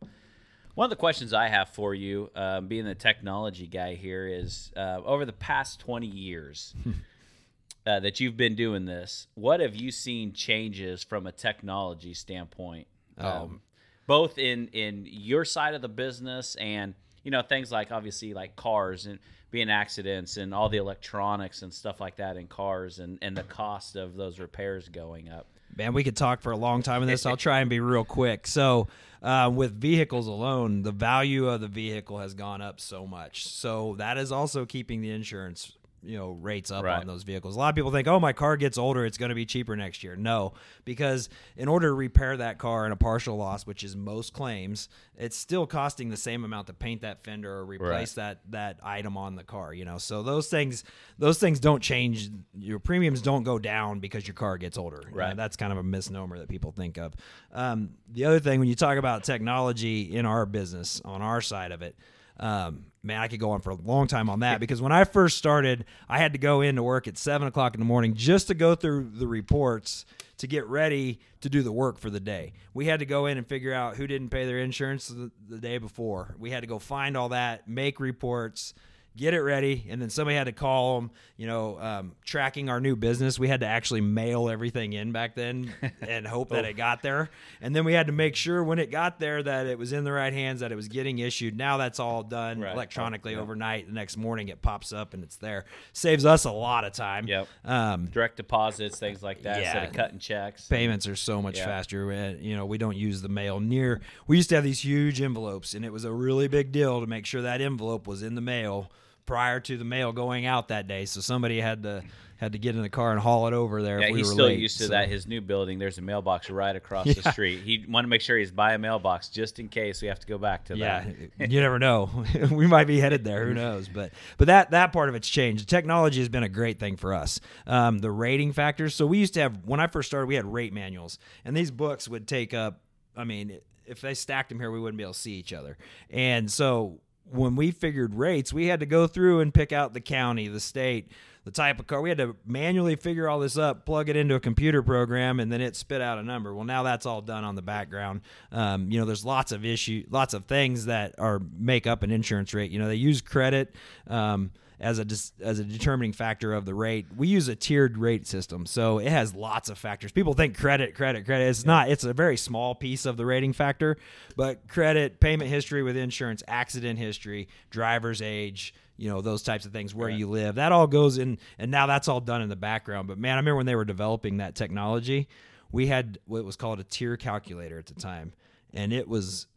[0.73, 4.73] One of the questions I have for you, um, being the technology guy here, is
[4.75, 6.75] uh, over the past 20 years,
[7.87, 12.87] uh, that you've been doing this, what have you seen changes from a technology standpoint?
[13.17, 13.61] Um,
[14.07, 18.55] both in in your side of the business and you know things like obviously like
[18.55, 19.19] cars and
[19.51, 23.43] being accidents and all the electronics and stuff like that in cars and and the
[23.43, 25.47] cost of those repairs going up.
[25.75, 27.25] Man, we could talk for a long time on this.
[27.25, 28.47] I'll try and be real quick.
[28.47, 28.87] So,
[29.21, 33.47] uh, with vehicles alone, the value of the vehicle has gone up so much.
[33.47, 35.73] So that is also keeping the insurance
[36.05, 36.99] you know rates up Right.
[36.99, 37.55] on those vehicles.
[37.55, 39.75] A lot of people think, "Oh, my car gets older, it's going to be cheaper
[39.75, 40.53] next year." No,
[40.85, 44.87] because in order to repair that car in a partial loss, which is most claims,
[45.17, 49.17] it's still costing the same amount to paint that fender or replace that that item
[49.17, 49.97] on the car, you know.
[49.97, 50.83] So those things
[51.17, 52.29] those things don't change.
[52.57, 55.01] Your premiums don't go down because your car gets older.
[55.05, 55.35] You know, Right.
[55.35, 57.13] that's kind of a misnomer that people think of.
[57.51, 61.71] Um, the other thing when you talk about technology in our business on our side
[61.71, 61.95] of it,
[62.39, 65.03] um, man, I could go on for a long time on that because when I
[65.03, 68.47] first started, I had to go into work at seven o'clock in the morning just
[68.47, 70.05] to go through the reports
[70.37, 72.53] to get ready to do the work for the day.
[72.73, 75.59] We had to go in and figure out who didn't pay their insurance the, the
[75.59, 76.35] day before.
[76.37, 78.73] We had to go find all that, make reports
[79.17, 82.79] get it ready and then somebody had to call them you know um, tracking our
[82.81, 86.73] new business we had to actually mail everything in back then and hope that it
[86.75, 87.29] got there
[87.61, 90.03] and then we had to make sure when it got there that it was in
[90.03, 92.73] the right hands that it was getting issued now that's all done Right.
[92.73, 96.83] electronically overnight the next morning it pops up and it's there saves us a lot
[96.83, 97.47] of time Yep.
[97.63, 99.87] um, Direct deposits, things like that, instead Yeah.
[99.89, 100.67] of cutting checks.
[100.67, 101.65] payments are so much Yeah.
[101.65, 102.35] faster.
[102.41, 104.01] You know, we don't use the mail near.
[104.27, 107.07] We used to have these huge envelopes, and it was a really big deal to
[107.07, 108.91] make sure that envelope was in the mail
[109.25, 111.05] prior to the mail going out that day.
[111.05, 112.03] So somebody had to
[112.37, 114.01] had to get in the car and haul it over there.
[114.01, 114.59] Yeah, if we he's still late.
[114.59, 115.07] used to So- that.
[115.07, 117.61] His new building, there's a mailbox right across the street.
[117.61, 120.27] He wanted to make sure he's by a mailbox just in case we have to
[120.27, 121.05] go back to Yeah,
[121.37, 121.49] that.
[121.49, 122.25] you never know.
[122.51, 123.45] we might be headed there.
[123.45, 123.87] Who knows?
[123.87, 125.69] But but that that part of it's changed.
[125.69, 127.39] Technology has been a great thing for us.
[127.65, 128.93] Um, the rating factors.
[128.95, 131.71] So we used to have when I first started, we had rate manuals, and these
[131.71, 132.81] books would take up.
[133.15, 135.77] I mean, if they stacked them here, we wouldn't be able to see each other.
[136.09, 136.99] And so
[137.31, 140.59] when we figured rates, we had to go through and pick out the county, the
[140.59, 141.11] state,
[141.43, 142.01] the type of car.
[142.01, 145.51] We had to manually figure all this up, plug it into a computer program, and
[145.51, 146.53] then it spit out a number.
[146.53, 148.21] Well, now that's all done on the background.
[148.51, 152.11] Um, you know, there's lots of issue, lots of things that are make up an
[152.11, 152.71] insurance rate.
[152.71, 153.75] You know, they use credit.
[154.07, 155.05] Um, as a
[155.43, 157.05] as a determining factor of the rate.
[157.15, 160.11] We use a tiered rate system, so it has lots of factors.
[160.11, 161.45] People think credit, credit, credit.
[161.45, 161.89] It's not.
[161.89, 163.97] It's a very small piece of the rating factor,
[164.35, 169.71] but credit, payment history with insurance, accident history, driver's age, you know those types of
[169.71, 172.55] things, where you live, that all goes in, and now that's all done in the
[172.55, 173.07] background.
[173.07, 175.27] But man, I remember when they were developing that technology,
[175.71, 178.33] we had what was called a tier calculator at the time,
[178.73, 179.47] and it was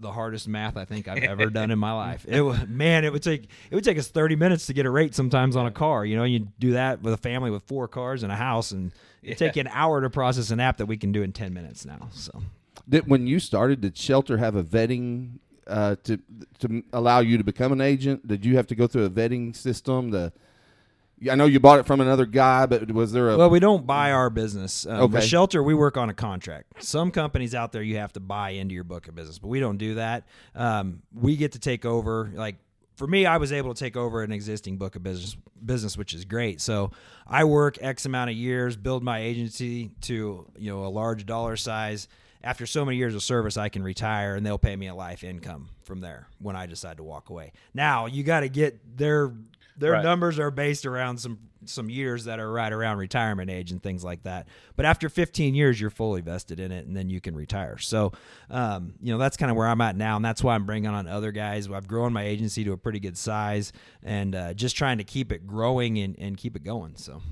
[0.00, 2.24] the hardest math I think I've ever done in my life.
[2.28, 4.90] It was man, it would take it would take us 30 minutes to get a
[4.90, 6.04] rate sometimes on a car.
[6.04, 8.92] You know, you do that with a family with four cars and a house and
[9.22, 11.84] it take an hour to process an app that we can do in 10 minutes
[11.84, 12.08] now.
[12.12, 12.42] So
[12.88, 16.18] Did, when you started, did Shelter have a vetting uh, to
[16.60, 18.26] to allow you to become an agent?
[18.26, 20.10] Did you have to go through a vetting system?
[20.10, 20.32] The
[21.30, 23.86] I know you bought it from another guy, but was there a Well, we don't
[23.86, 24.86] buy our business.
[24.86, 25.14] Um, Okay.
[25.14, 26.82] With Shelter, we work on a contract.
[26.82, 29.58] Some companies out there, you have to buy into your book of business, but we
[29.58, 30.26] don't do that.
[30.54, 32.30] Um, we get to take over.
[32.34, 32.56] Like
[32.94, 36.14] for me, I was able to take over an existing book of business, business, which
[36.14, 36.60] is great.
[36.60, 36.90] So
[37.26, 41.56] I work X amount of years, build my agency to you know a large dollar
[41.56, 42.06] size.
[42.40, 45.24] After so many years of service, I can retire, and they'll pay me a life
[45.24, 47.52] income from there when I decide to walk away.
[47.74, 49.32] Now you got to get their
[49.78, 50.02] their Right.
[50.04, 54.04] numbers are based around some some years that are right around retirement age and things
[54.04, 54.46] like that.
[54.76, 57.78] But after 15 years, you're fully vested in it, and then you can retire.
[57.78, 58.12] So,
[58.48, 60.88] um, you know, that's kind of where I'm at now, and that's why I'm bringing
[60.88, 61.68] on other guys.
[61.68, 63.72] I've grown my agency to a pretty good size,
[64.04, 66.94] and uh, just trying to keep it growing and, and keep it going.
[66.96, 67.22] So,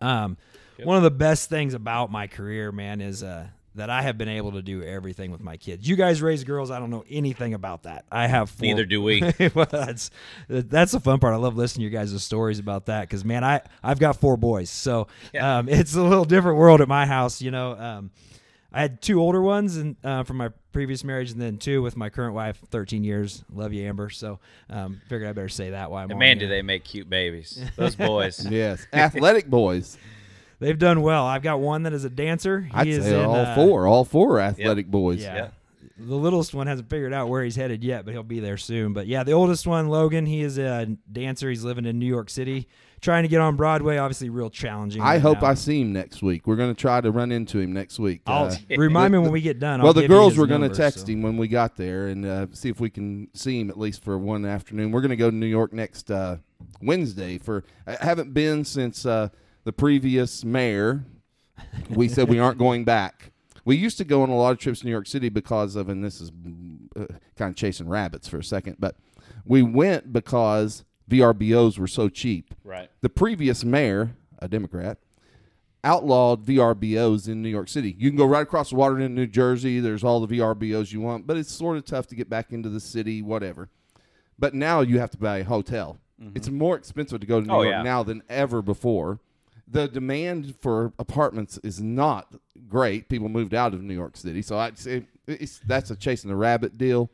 [0.00, 0.38] um,
[0.82, 4.28] one of the best things about my career, man, is uh, that I have been
[4.28, 5.88] able to do everything with my kids.
[5.88, 6.70] You guys raise girls.
[6.70, 8.04] I don't know anything about that.
[8.12, 9.22] I have four, Neither do we.
[9.54, 10.10] well, that's
[10.48, 11.34] that's the fun part.
[11.34, 14.36] I love listening to your guys' stories about that because man, I I've got four
[14.36, 15.58] boys, so Yeah.
[15.58, 17.40] um, it's a little different world at my house.
[17.40, 18.10] You know, um,
[18.72, 21.96] I had two older ones and uh, from my previous marriage, and then two with
[21.96, 23.44] my current wife, thirteen years.
[23.52, 24.08] Love you, Amber.
[24.10, 24.38] So
[24.70, 26.46] um, figured I better say that while I'm And man, here.
[26.46, 27.62] do they make cute babies.
[27.76, 28.46] Those boys.
[28.50, 29.98] yes athletic boys?
[30.62, 31.26] They've done well.
[31.26, 32.60] I've got one that is a dancer.
[32.62, 35.20] He I'd is say in, all uh, four, all four are athletic boys.
[35.22, 35.34] Yeah.
[35.34, 35.48] Yeah.
[35.98, 38.92] The littlest one hasn't figured out where he's headed yet, but he'll be there soon.
[38.92, 41.48] But yeah, the oldest one, Logan, he is a dancer.
[41.48, 42.66] He's living in New York City,
[43.00, 43.98] trying to get on Broadway.
[43.98, 45.00] Obviously, real challenging.
[45.00, 45.48] I right hope now.
[45.48, 46.46] I see him next week.
[46.48, 48.22] We're going to try to run into him next week.
[48.26, 49.78] I'll Uh, remind me the- when we get done.
[49.80, 51.12] well, I'll the girls were going to text so.
[51.12, 54.02] him when we got there and uh, see if we can see him at least
[54.02, 54.90] for one afternoon.
[54.90, 56.38] We're going to go to New York next uh,
[56.80, 57.62] Wednesday for.
[57.86, 59.28] I haven't been since uh,
[59.64, 61.04] the previous mayor,
[61.90, 63.32] we said we aren't going back.
[63.64, 65.88] We used to go on a lot of trips to New York City because of,
[65.88, 66.32] and this is
[66.96, 67.04] uh,
[67.36, 68.96] kind of chasing rabbits for a second, but
[69.44, 72.54] we went because VRBOs were so cheap.
[72.64, 72.90] Right.
[73.02, 74.98] The previous mayor, a Democrat,
[75.84, 77.94] outlawed VRBOs in New York City.
[77.98, 79.80] You can go right across the water in New Jersey.
[79.80, 82.68] There's all the VRBOs you want, but it's sort of tough to get back into
[82.68, 83.68] the city, whatever.
[84.38, 85.98] But now you have to buy a hotel.
[86.36, 87.82] It's more expensive to go to New Oh, York yeah.
[87.82, 89.18] now than ever before.
[89.68, 92.34] The demand for apartments is not
[92.68, 93.08] great.
[93.08, 96.36] People moved out of New York City, so I'd say it's, that's a chasing the
[96.36, 97.10] rabbit deal.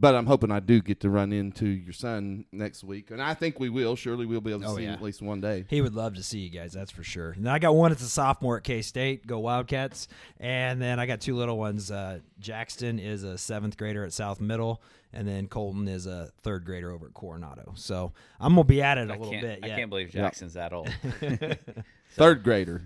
[0.00, 3.34] But I'm hoping I do get to run into your son next week, and I
[3.34, 3.96] think we will.
[3.96, 5.64] Surely we'll be able to Oh, see him at least one day.
[5.68, 7.32] He would love to see you guys, that's for sure.
[7.32, 10.06] And I got one as a sophomore at K State, go Wildcats.
[10.38, 11.90] And then I got two little ones.
[11.90, 14.80] Uh, Jackson is a seventh grader at South Middle,
[15.12, 17.72] and then Colton is a third grader over at Coronado.
[17.76, 19.60] So I'm gonna be at it a I little can't, bit.
[19.62, 19.76] I yeah.
[19.76, 20.88] can't believe Jackson's that old.
[22.12, 22.82] Third grader.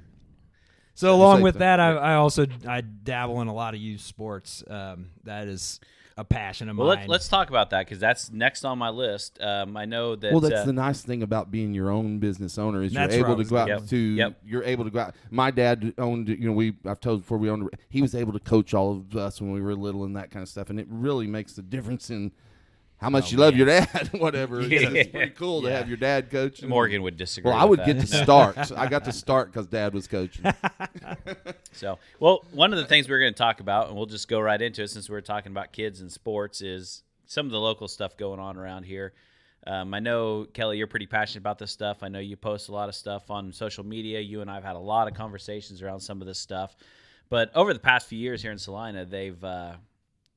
[0.95, 1.61] So along with thing.
[1.61, 4.63] that, I, I also I dabble in a lot of youth sports.
[4.69, 5.81] Um, that is
[6.17, 7.01] a passion of well, mine.
[7.01, 9.41] let, let's talk about that because that's next on my list.
[9.41, 10.33] Um, I know that.
[10.33, 13.17] Well, that's uh, the nice thing about being your own business owner is you're That's
[13.17, 13.87] where I able to go out going.
[13.87, 13.97] to.
[13.97, 14.39] Yep.
[14.45, 15.15] You're able to go out.
[15.31, 16.29] My dad owned.
[16.29, 17.69] You know, we I've told before we owned.
[17.89, 20.43] He was able to coach all of us when we were little and that kind
[20.43, 22.33] of stuff, and it really makes the difference in
[23.03, 24.09] how much you love your dad.
[24.19, 24.61] Whatever.
[24.63, 24.89] It's, Yeah.
[24.91, 26.63] it's pretty cool to have your dad coach.
[26.63, 27.51] Morgan would disagree.
[27.51, 27.87] Well, I would that.
[27.87, 28.73] get to start.
[28.73, 30.45] I got to start because dad was coaching.
[31.73, 34.41] So, well, one of the things we're going to talk about, and we'll just go
[34.41, 37.89] right into it since we're talking about kids and sports, is some of the local
[37.89, 39.13] stuff going on around here.
[39.67, 42.03] Um, I know Kelly, you're pretty passionate about this stuff.
[42.03, 44.21] I know you post a lot of stuff on social media.
[44.21, 46.75] You and I have had a lot of conversations around some of this stuff.
[47.31, 49.75] But over the past few years here in Salina, they've uh,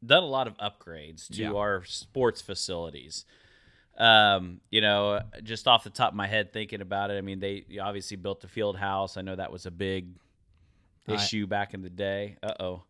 [0.04, 1.52] done a lot of upgrades to Yeah.
[1.54, 3.26] our sports facilities.
[3.98, 7.40] Um, you know, just off the top of my head, thinking about it, I mean,
[7.40, 9.16] they obviously built the field house.
[9.18, 10.08] I know that was a big
[11.08, 12.38] issue back in the day.
[12.44, 12.84] Uh oh.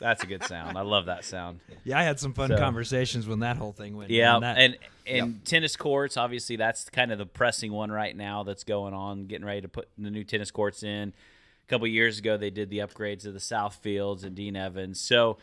[0.00, 0.76] That's a good sound.
[0.76, 1.60] I love that sound.
[1.84, 4.10] yeah, I had some fun So- conversations when that whole thing went.
[4.10, 4.40] Yeah, down.
[4.40, 8.64] That- and and tennis courts, obviously, that's kind of the pressing one right now that's
[8.64, 9.26] going on.
[9.26, 11.12] Getting ready to put the new tennis courts in.
[11.64, 15.00] A couple years ago, they did the upgrades of the South Fields and Dean Evans.
[15.00, 15.38] So,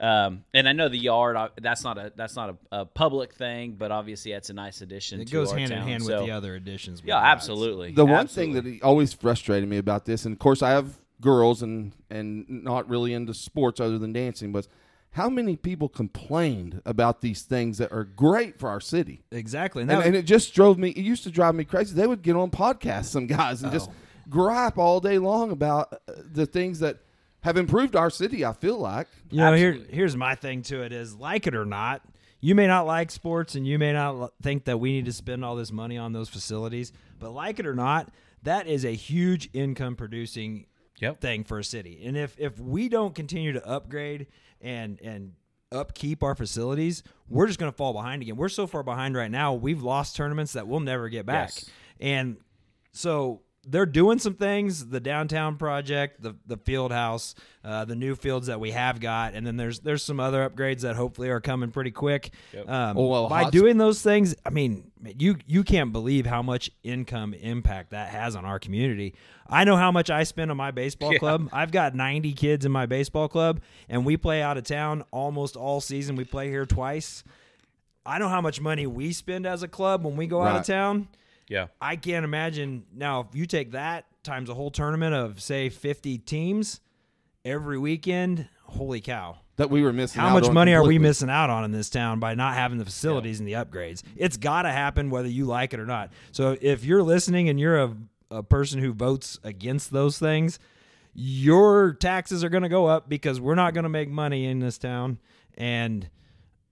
[0.00, 1.36] um, and I know the yard.
[1.36, 4.80] uh, That's not a that's not a, a public thing, but obviously, that's a nice
[4.80, 5.20] addition.
[5.20, 7.00] it to goes our hand in hand So- with the other additions.
[7.04, 7.24] Yeah, got.
[7.24, 7.92] absolutely.
[7.92, 8.62] The one Absolutely.
[8.62, 12.48] thing that always frustrated me about this, and of course I have girls and and
[12.48, 14.68] not really into sports other than dancing, was
[15.12, 19.24] how many people complained about these things that are great for our city.
[19.32, 20.90] Exactly, and, And, that, and it just drove me.
[20.90, 21.94] It used to drive me crazy.
[21.94, 23.90] They would get on podcasts, some guys, and just
[24.28, 26.98] gripe all day long about uh, the things that
[27.42, 28.44] have improved our city.
[28.44, 29.08] I feel like.
[29.30, 32.02] You know, here here's my thing to it is like it or not,
[32.40, 35.44] you may not like sports and you may not think that we need to spend
[35.44, 38.10] all this money on those facilities, but like it or not,
[38.42, 40.66] that is a huge income producing
[41.00, 41.20] Yep.
[41.20, 42.02] thing for a city.
[42.04, 44.26] And if if we don't continue to upgrade
[44.60, 45.34] and and
[45.70, 48.36] upkeep our facilities, we're just going to fall behind again.
[48.36, 49.52] We're so far behind right now.
[49.54, 51.50] We've lost tournaments that we'll never get back.
[51.54, 51.70] Yes.
[52.00, 52.36] And
[52.92, 58.14] so they're doing some things the downtown project the the field house uh, the new
[58.14, 61.40] fields that we have got and then there's there's some other upgrades that hopefully are
[61.40, 62.30] coming pretty quick.
[62.66, 66.42] Um, Oh, well, by hot- doing those things i mean you you can't believe how
[66.42, 69.14] much income impact that has on our community.
[69.46, 71.18] I know how much i spend on my baseball Yeah.
[71.18, 71.48] club.
[71.52, 75.56] I've got 90 kids in my baseball club and we play out of town almost
[75.56, 76.16] all season.
[76.16, 77.22] We play here twice.
[78.06, 80.66] I know how much money we spend as a club when we go out of
[80.66, 81.08] town
[81.48, 81.68] Yeah.
[81.80, 86.18] I can't imagine now if you take that times a whole tournament of say 50
[86.18, 86.80] teams
[87.44, 89.38] every weekend, holy cow.
[89.56, 90.20] That we were missing.
[90.20, 92.54] How out much on money are we missing out on in this town by not
[92.54, 94.04] having the facilities and the upgrades?
[94.16, 96.12] It's got to happen whether you like it or not.
[96.30, 97.96] So if you're listening and you're a,
[98.30, 100.60] a person who votes against those things,
[101.12, 104.60] your taxes are going to go up because we're not going to make money in
[104.60, 105.18] this town
[105.56, 106.08] and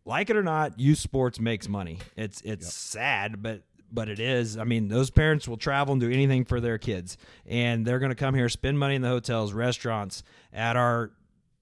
[0.05, 1.99] like it or not, youth sports makes money.
[2.17, 4.57] It's it's sad, but but it is.
[4.57, 8.11] I mean, those parents will travel and do anything for their kids, and they're going
[8.11, 10.22] to come here, spend money in the hotels, restaurants,
[10.53, 11.11] at our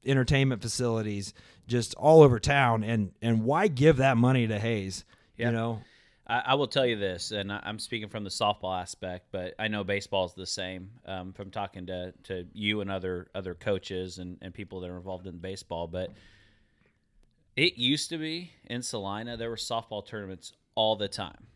[0.04, 1.34] entertainment facilities,
[1.66, 2.84] just all over town.
[2.84, 5.04] And and why give that money to Hays?
[5.36, 5.46] Yeah.
[5.46, 5.80] You know,
[6.26, 9.54] I, I will tell you this, and I- I'm speaking from the softball aspect, but
[9.58, 10.90] I know baseball is the same.
[11.06, 14.96] Um, from talking to, to you and other other coaches and, and people that are
[14.96, 16.10] involved in baseball, but
[17.56, 21.46] it used to be in Salina there were softball tournaments all the time,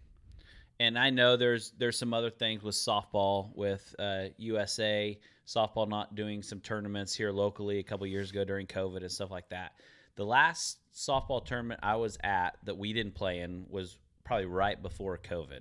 [0.80, 6.14] and I know there's there's some other things with softball with uh, USA softball not
[6.14, 9.72] doing some tournaments here locally a couple years ago during COVID and stuff like that.
[10.16, 14.80] The last softball tournament I was at that we didn't play in was probably right
[14.80, 15.60] before COVID.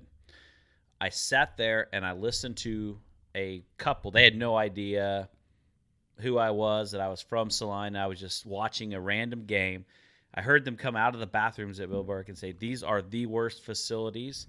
[0.99, 2.99] I sat there and I listened to
[3.35, 4.11] a couple.
[4.11, 5.29] They had no idea
[6.17, 7.99] who I was, that I was from Salina.
[7.99, 9.85] I was just watching a random game.
[10.33, 13.01] I heard them come out of the bathrooms at Bill Burke and say, These are
[13.01, 14.47] the worst facilities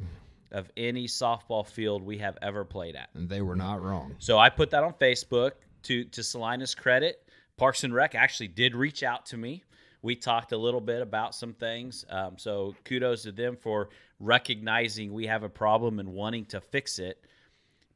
[0.52, 3.11] of any softball field we have ever played at.
[3.14, 4.14] And they were not wrong.
[4.18, 5.52] So I put that on Facebook
[5.84, 7.22] to to Salina's credit.
[7.56, 9.64] Parks and Rec actually did reach out to me.
[10.02, 12.04] We talked a little bit about some things.
[12.08, 13.88] Um, so kudos to them for
[14.20, 17.24] recognizing we have a problem and wanting to fix it.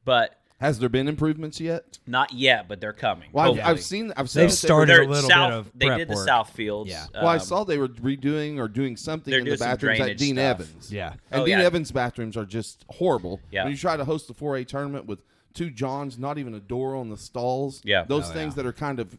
[0.03, 1.99] But Has there been improvements yet?
[2.07, 3.29] not yet, but they're coming.
[3.33, 3.65] Well, I've.
[3.77, 4.13] I've seen.
[4.15, 4.41] I've seen.
[4.43, 6.25] They've that they started were- a little south, bit of they prep did the work.
[6.25, 6.89] south fields.
[6.89, 7.05] Yeah.
[7.13, 10.35] Well, I Um, saw they were redoing or doing something in the bathrooms at Dean
[10.35, 10.59] stuff.
[10.61, 10.91] Evans.
[10.91, 11.13] Yeah.
[11.31, 11.65] And Oh, Dean yeah.
[11.65, 13.41] Evans' bathrooms are just horrible.
[13.51, 13.63] Yeah.
[13.63, 15.19] When you try to host the 4A tournament with
[15.53, 17.81] two Johns, not even a door on the stalls.
[17.83, 18.05] Yeah.
[18.05, 18.63] Those Oh, things yeah.
[18.63, 19.17] that are kind of.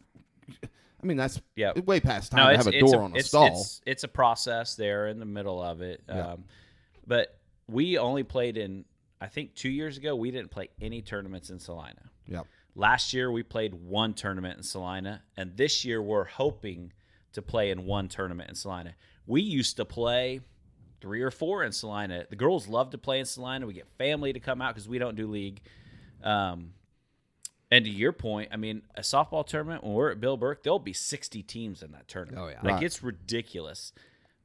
[0.63, 1.73] I mean, that's Yeah.
[1.85, 3.47] way past time no, to have a it's door on a it's, stall.
[3.61, 6.01] It's, it's a process there in the middle of it.
[6.09, 6.31] Yeah.
[6.33, 6.45] Um,
[7.05, 8.85] but we only played in,
[9.21, 12.11] I think two years ago, we didn't play any tournaments in Salina.
[12.27, 12.41] yeah.
[12.77, 16.91] Last year, we played one tournament in Salina, and this year, we're hoping
[17.31, 18.95] to play in one tournament in Salina.
[19.25, 20.41] We used to play
[20.99, 22.25] three or four in Salina.
[22.29, 23.65] The girls love to play in Salina.
[23.65, 25.61] We get family to come out because we don't do league.
[26.21, 26.73] Um,
[27.71, 30.77] and to your point, I mean, a softball tournament when we're at Bill Burke, there'll
[30.79, 32.41] be sixty teams in that tournament.
[32.41, 32.59] Oh, yeah.
[32.61, 32.83] like Right.
[32.83, 33.93] it's ridiculous.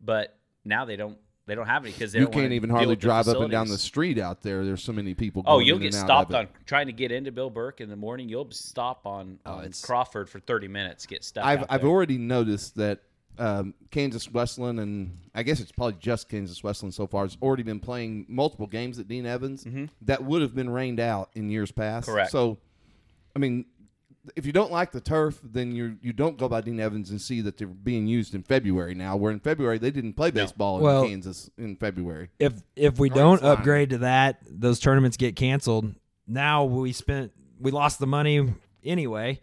[0.00, 1.18] But now they don't
[1.50, 4.18] they don't have any because You can't even hardly drive up and down the street
[4.18, 4.64] out there.
[4.64, 5.42] There's so many people.
[5.46, 8.28] Oh, you'll get stopped on trying to get into Bill Burke in the morning.
[8.28, 11.06] You'll stop on, on Crawford for thirty minutes.
[11.06, 11.44] Get stuck.
[11.44, 13.00] I've I've already noticed that
[13.38, 17.64] um, Kansas Wesleyan and I guess it's probably just Kansas Wesleyan so far has already
[17.64, 19.66] been playing multiple games at Dean Evans
[20.02, 22.06] that would have been rained out in years past.
[22.06, 22.14] Mm-hmm.
[22.14, 22.30] Correct.
[22.30, 22.58] So,
[23.34, 23.64] I mean,
[24.37, 27.20] if you don't like the turf, then you you don't go by Dean Evans and
[27.20, 29.16] see that they're being used in February now.
[29.16, 32.28] Where in February they didn't play baseball in Well- Kansas in February.
[32.38, 35.94] if if we Or don't it's upgrade to that, those tournaments get canceled.
[36.26, 38.52] Now we spent we lost the money
[38.85, 39.40] anyway.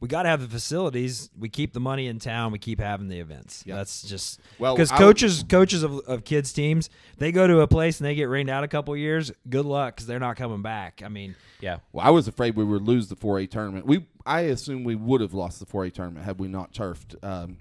[0.00, 1.30] We got to have the facilities.
[1.36, 2.52] We keep the money in town.
[2.52, 3.64] We keep having the events.
[3.66, 7.60] That's just Well, because I would- coaches coaches of, of kids teams they go to
[7.60, 9.32] a place and they get rained out a couple years.
[9.48, 11.02] Good luck because they're not coming back.
[11.04, 11.78] I mean, yeah.
[11.92, 13.86] Well, I was afraid we would lose the 4A tournament.
[13.86, 17.56] We I assume we would have lost the 4A tournament had we not turfed um,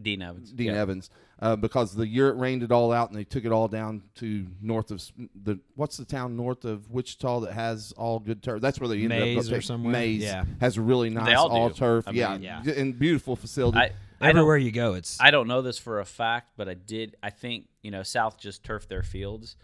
[0.00, 0.52] Dean Evans.
[0.52, 0.80] Dean yeah.
[0.80, 3.68] Evans uh, because the year it rained it all out and they took it all
[3.68, 5.02] down to north of
[5.42, 8.60] the what's the town north of Wichita that has all good turf.
[8.60, 9.52] That's where they ended Maize up.
[9.52, 9.92] or pick- somewhere?
[9.92, 10.44] Maize Yeah.
[10.60, 11.54] has a really nice all do.
[11.54, 12.06] all turf.
[12.08, 12.62] I Yeah, mean- Yeah.
[12.76, 13.78] and beautiful facility.
[13.78, 13.84] I,
[14.20, 16.74] I don't, everywhere you go, it's I don't know this for a fact, but I
[16.74, 17.16] did.
[17.22, 19.56] I think you know South just turfed their fields.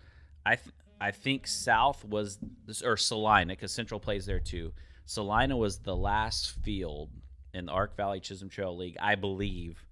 [0.45, 2.39] I th- I think South was
[2.85, 4.73] or Salina because Central plays there too.
[5.07, 7.09] Salina was the last field
[7.55, 9.87] in the Ark Valley Chisholm Trail League, I believe,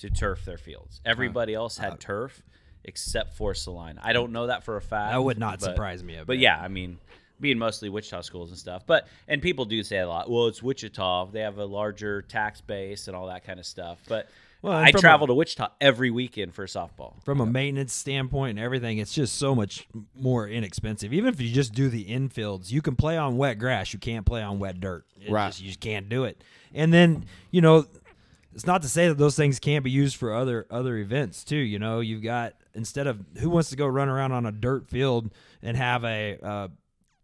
[0.00, 1.00] to turf their fields.
[1.04, 2.42] Everybody else had uh, turf
[2.84, 3.98] except for Saline.
[4.02, 5.12] I don't know that for a fact.
[5.12, 6.98] That would not but- surprise me But yeah, I mean,
[7.40, 8.84] being mostly Wichita schools and stuff.
[8.86, 10.30] But and people do say a lot.
[10.30, 11.26] Well, it's Wichita.
[11.26, 13.98] They have a larger tax base and all that kind of stuff.
[14.08, 14.28] But
[14.62, 17.22] Well, I from a- travel to Wichita every weekend for softball.
[17.24, 21.12] from a maintenance standpoint and everything, it's just so much more inexpensive.
[21.14, 23.92] Even if you just do the infields, you can play on wet grass.
[23.92, 25.04] You can't play on wet dirt.
[25.20, 25.48] It Right.
[25.48, 26.42] just- you just can't do it.
[26.74, 27.86] And then you know,
[28.54, 31.56] it's not to say that those things can't be used for other other events too.
[31.56, 34.88] You know, you've got instead of who wants to go run around on a dirt
[34.88, 35.32] field
[35.62, 36.38] and have a.
[36.42, 36.68] Uh,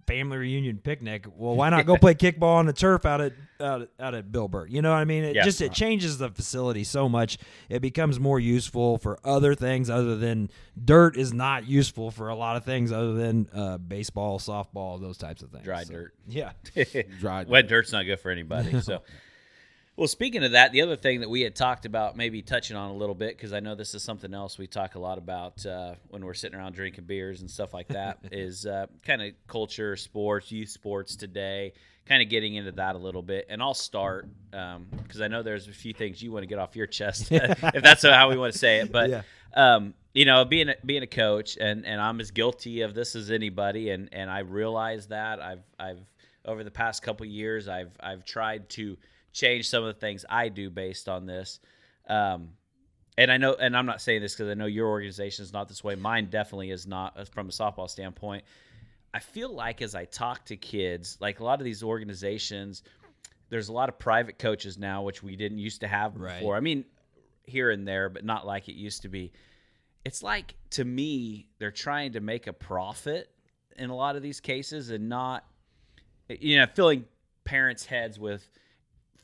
[0.06, 1.26] Family reunion picnic.
[1.36, 4.30] Well, why not go play kickball on the turf out at out, at- out at
[4.30, 4.70] Bill Burke?
[4.70, 5.24] You know what I mean?
[5.24, 5.42] It Yeah.
[5.42, 7.38] just it changes the facility so much.
[7.68, 10.48] It becomes more useful for other things other than
[10.84, 15.18] dirt is not useful for a lot of things other than uh, baseball, softball, those
[15.18, 15.64] types of things.
[15.64, 16.14] Dry So, dirt.
[16.28, 16.52] Yeah.
[17.18, 18.80] Dry Wet dirt's not good for anybody.
[18.82, 19.02] So,
[19.96, 22.90] well, speaking of that, the other thing that we had talked about, maybe touching on
[22.90, 25.64] a little bit, because I know this is something else we talk a lot about
[25.64, 29.32] uh, when we're sitting around drinking beers and stuff like that, is uh, kind of
[29.46, 31.72] culture, sports, youth sports today.
[32.04, 35.66] Kind of getting into that a little bit, and I'll start because I know there's
[35.66, 38.52] a few things you want to get off your chest, if that's how we want
[38.52, 38.92] to say it.
[38.92, 39.22] But Yeah.
[39.56, 43.16] um, you know, being a, being a coach, and, and I'm as guilty of this
[43.16, 45.98] as anybody, and, and I realize that I've I've
[46.44, 48.96] over the past couple years I've I've tried to
[49.36, 51.60] change some of the things I do based on this.
[52.08, 52.50] Um,
[53.18, 55.68] and I know, and I'm not saying this because I know your organization is not
[55.68, 55.94] this way.
[55.94, 58.44] Mine definitely is not uh, from a softball standpoint.
[59.12, 62.82] I feel like as I talk to kids, like a lot of these organizations,
[63.50, 66.38] there's a lot of private coaches now, which we didn't used to have Right.
[66.38, 66.56] before.
[66.56, 66.84] I mean,
[67.44, 69.32] here and there, but not like it used to be.
[70.04, 73.30] It's like to me, they're trying to make a profit
[73.76, 75.44] in a lot of these cases and not,
[76.28, 77.04] you know, filling
[77.44, 78.48] parents' heads with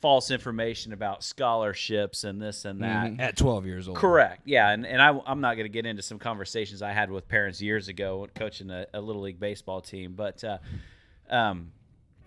[0.03, 3.21] false information about scholarships and this and that.
[3.21, 3.95] At 12 years old.
[3.95, 4.41] Correct.
[4.43, 7.29] Yeah, and, and I, I'm not going to get into some conversations I had with
[7.29, 10.57] parents years ago coaching a, a little league baseball team, but uh,
[11.29, 11.71] um,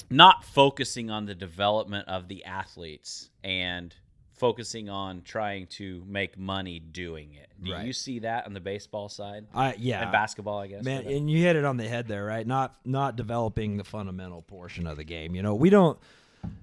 [0.08, 3.94] not focusing on the development of the athletes and
[4.32, 7.50] focusing on trying to make money doing it.
[7.62, 7.84] Do Right.
[7.84, 10.00] you see that on the baseball side I yeah.
[10.04, 10.60] and basketball?
[10.60, 10.82] I guess.
[10.82, 12.46] Man, and you hit it on the head there, right?
[12.46, 15.34] Not not developing the fundamental portion of the game.
[15.34, 15.98] You know, we don't.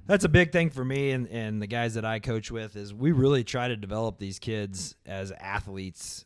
[0.05, 2.93] That's a big thing for me and, and the guys that I coach with is
[2.93, 6.25] we really try to develop these kids as athletes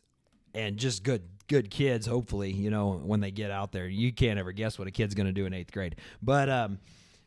[0.54, 2.06] and just good good kids.
[2.06, 5.14] Hopefully, you know when they get out there, you can't ever guess what a kid's
[5.14, 5.96] going to do in eighth grade.
[6.22, 6.78] But um,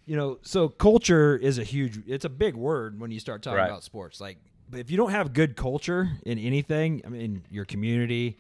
[0.06, 2.02] you know, so culture is a huge.
[2.08, 3.70] It's a big word when you start talking Right.
[3.70, 4.20] about sports.
[4.20, 4.38] Like,
[4.70, 8.38] but if you don't have good culture in anything, I mean, your community,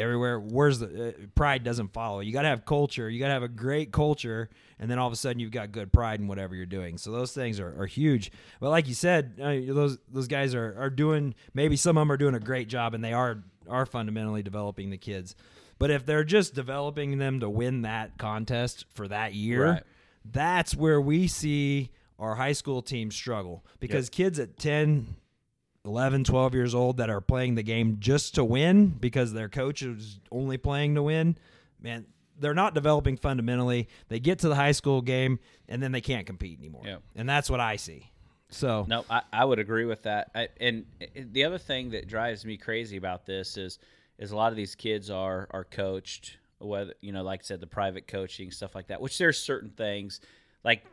[0.00, 0.40] everywhere.
[0.40, 2.20] Where's the uh, pride doesn't follow.
[2.20, 3.08] You got to have culture.
[3.08, 4.48] You got to have a great culture
[4.78, 6.96] and then all of a sudden you've got good pride in whatever you're doing.
[6.98, 8.32] So those things are, are huge.
[8.60, 12.10] But like you said uh, those those guys are, are doing maybe some of them
[12.10, 15.36] are doing a great job and they are are fundamentally developing the kids.
[15.78, 19.82] But if they're just developing them to win that contest for that year Right.
[20.24, 23.64] that's where we see our high school teams struggle.
[23.78, 25.14] Because kids at 10
[25.84, 29.82] 11, 12 years old that are playing the game just to win because their coach
[29.82, 31.36] is only playing to win,
[31.80, 32.06] man,
[32.38, 33.88] they're not developing fundamentally.
[34.08, 36.82] They get to the high school game and then they can't compete anymore.
[36.84, 36.96] Yeah.
[37.14, 38.10] And that's what I see.
[38.50, 40.30] So, No, I, I would agree with that.
[40.34, 43.78] I, and the other thing that drives me crazy about this is
[44.18, 47.60] is a lot of these kids are are coached, whether you know, like I said,
[47.60, 49.00] the private coaching stuff like that.
[49.00, 50.20] Which there's certain things
[50.64, 50.84] like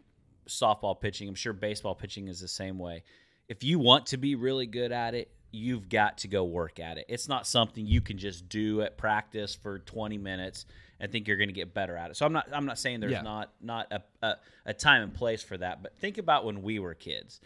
[0.47, 1.27] softball pitching.
[1.27, 3.03] I'm sure baseball pitching is the same way.
[3.47, 6.97] If you want to be really good at it, you've got to go work at
[6.97, 7.05] it.
[7.07, 10.65] It's not something you can just do at practice for 20 minutes
[10.99, 12.17] and think you're going to get better at it.
[12.17, 13.21] So I'm not I'm not saying there's Yeah.
[13.21, 14.33] not not a, a
[14.67, 17.39] a time and place for that, but think about when we were kids.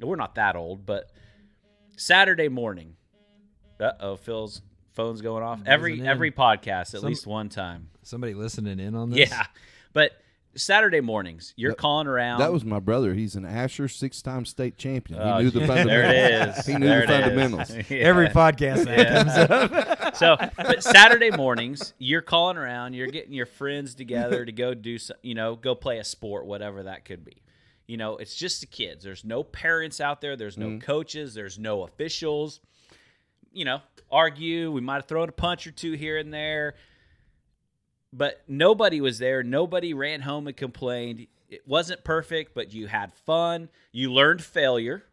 [0.00, 1.10] We're not that old, but
[1.96, 2.96] Saturday morning.
[3.80, 4.60] Uh oh, Phil's
[4.92, 5.60] phone's going off.
[5.66, 7.88] Every every podcast at Some- least one time.
[8.02, 9.30] somebody listening in on this?
[9.30, 9.46] Yeah.
[9.92, 10.12] But
[10.56, 12.40] Saturday mornings, you're calling around.
[12.40, 13.14] That was my brother.
[13.14, 15.20] He's an Asher six-time state champion.
[15.20, 15.86] Oh, he knew the fundamentals.
[15.86, 16.56] there fundamentals.
[16.56, 16.66] it is.
[16.66, 17.76] He knew There the fundamentals.
[17.96, 17.98] Yeah.
[17.98, 20.16] Every podcast that comes up.
[20.16, 24.98] so but saturday mornings you're calling around you're getting your friends together to go do
[24.98, 27.42] some, you know go play a sport whatever that could be
[27.86, 30.78] you know it's just the kids there's no parents out there there's no mm-hmm.
[30.78, 32.60] coaches there's no officials
[33.52, 33.80] you know
[34.10, 36.74] argue we might have thrown a punch or two here and there
[38.16, 43.12] but nobody was there nobody ran home and complained it wasn't perfect but you had
[43.12, 45.04] fun you learned failure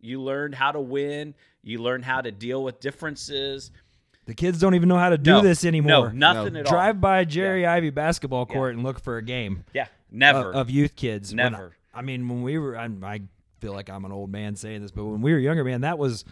[0.00, 3.70] you learned how to win you learned how to deal with differences
[4.26, 6.12] The kids don't even know how to do no, this anymore.
[6.12, 6.72] No, nothing at all.
[6.72, 9.64] Drive by Jerry Ivey basketball court and look for a game.
[9.74, 10.50] Yeah, uh, never.
[10.50, 11.34] of, of youth kids.
[11.34, 11.74] Never.
[11.92, 13.22] I, I mean, when we were, I, I
[13.60, 15.98] feel like I'm an old man saying this, but when we were younger, man, that
[15.98, 16.24] was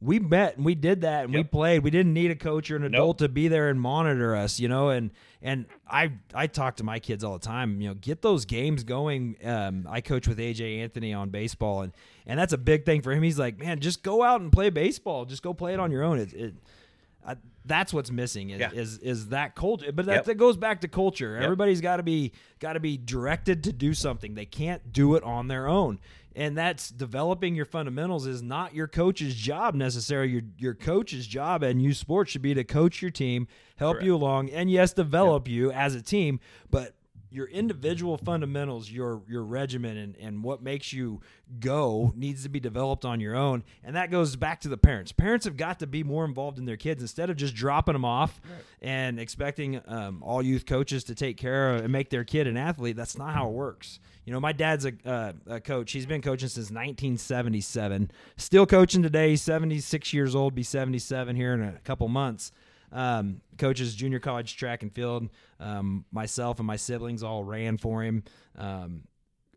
[0.00, 1.82] we met and we did that and we played.
[1.82, 4.68] We didn't need a coach or an adult to be there and monitor us, you
[4.68, 4.90] know.
[4.90, 5.10] And
[5.42, 7.80] and I I talk to my kids all the time.
[7.80, 9.36] You know, get those games going.
[9.44, 11.92] Um, I coach with AJ Anthony on baseball, and
[12.26, 13.22] and that's a big thing for him.
[13.24, 15.24] He's like, man, just go out and play baseball.
[15.24, 16.18] Just go play it on your own.
[16.20, 16.54] It, it
[17.26, 17.34] I,
[17.64, 18.70] that's what's missing is, Yeah.
[18.72, 19.90] is is that culture.
[19.92, 20.24] But that, Yep.
[20.26, 21.36] that goes back to culture.
[21.36, 24.34] Everybody's got to be got to be directed to do something.
[24.34, 25.98] They can't do it on their own.
[26.36, 30.30] And that's developing your fundamentals is not your coach's job necessarily.
[30.30, 34.14] Your your coach's job and you sports should be to coach your team, help you
[34.14, 36.38] along, and yes, develop you as a team.
[36.70, 36.94] But
[37.30, 41.20] your individual fundamentals, your your regimen, and, and what makes you
[41.60, 43.64] go needs to be developed on your own.
[43.84, 45.12] And that goes back to the parents.
[45.12, 48.04] Parents have got to be more involved in their kids instead of just dropping them
[48.04, 48.40] off
[48.80, 52.56] and expecting um, all youth coaches to take care of and make their kid an
[52.56, 52.96] athlete.
[52.96, 54.00] That's not how it works.
[54.24, 55.92] You know, my dad's a, uh, a coach.
[55.92, 58.10] He's been coaching since 1977.
[58.36, 59.30] Still coaching today.
[59.30, 60.54] He's 76 years old.
[60.54, 62.52] Be 77 here in a couple months
[62.92, 65.28] um, coaches junior college track and field.
[65.60, 68.24] Um, myself and my siblings all ran for him.
[68.56, 69.02] Um,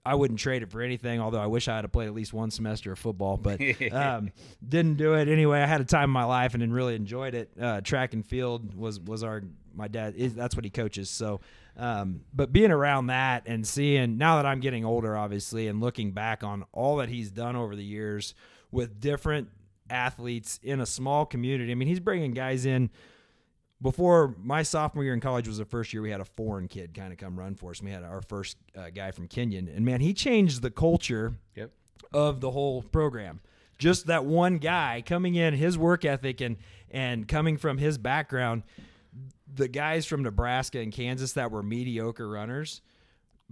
[0.03, 2.49] I wouldn't trade it for anything, although I wish I had played at least one
[2.49, 3.61] semester of football, but
[3.91, 4.31] um,
[4.67, 5.61] didn't do it anyway.
[5.61, 7.51] I had a time in my life and then really enjoyed it.
[7.59, 9.43] Uh, track and field was was our
[9.75, 10.15] my dad.
[10.15, 11.09] Is, that's what he coaches.
[11.09, 11.41] So,
[11.77, 16.11] um, but being around that and seeing now that I'm getting older, obviously, and looking
[16.11, 18.33] back on all that he's done over the years
[18.71, 19.49] with different
[19.89, 21.71] athletes in a small community.
[21.71, 22.89] I mean, he's bringing guys in
[23.81, 26.93] before my sophomore year in college was the first year we had a foreign kid
[26.93, 27.79] kind of come run for us.
[27.79, 31.33] And we had our first uh, guy from Kenyon, and man, he changed the culture
[31.55, 31.71] Yep.
[32.13, 33.39] of the whole program.
[33.77, 36.57] Just that one guy coming in, his work ethic and
[36.91, 38.63] and coming from his background,
[39.53, 42.81] the guys from Nebraska and Kansas that were mediocre runners,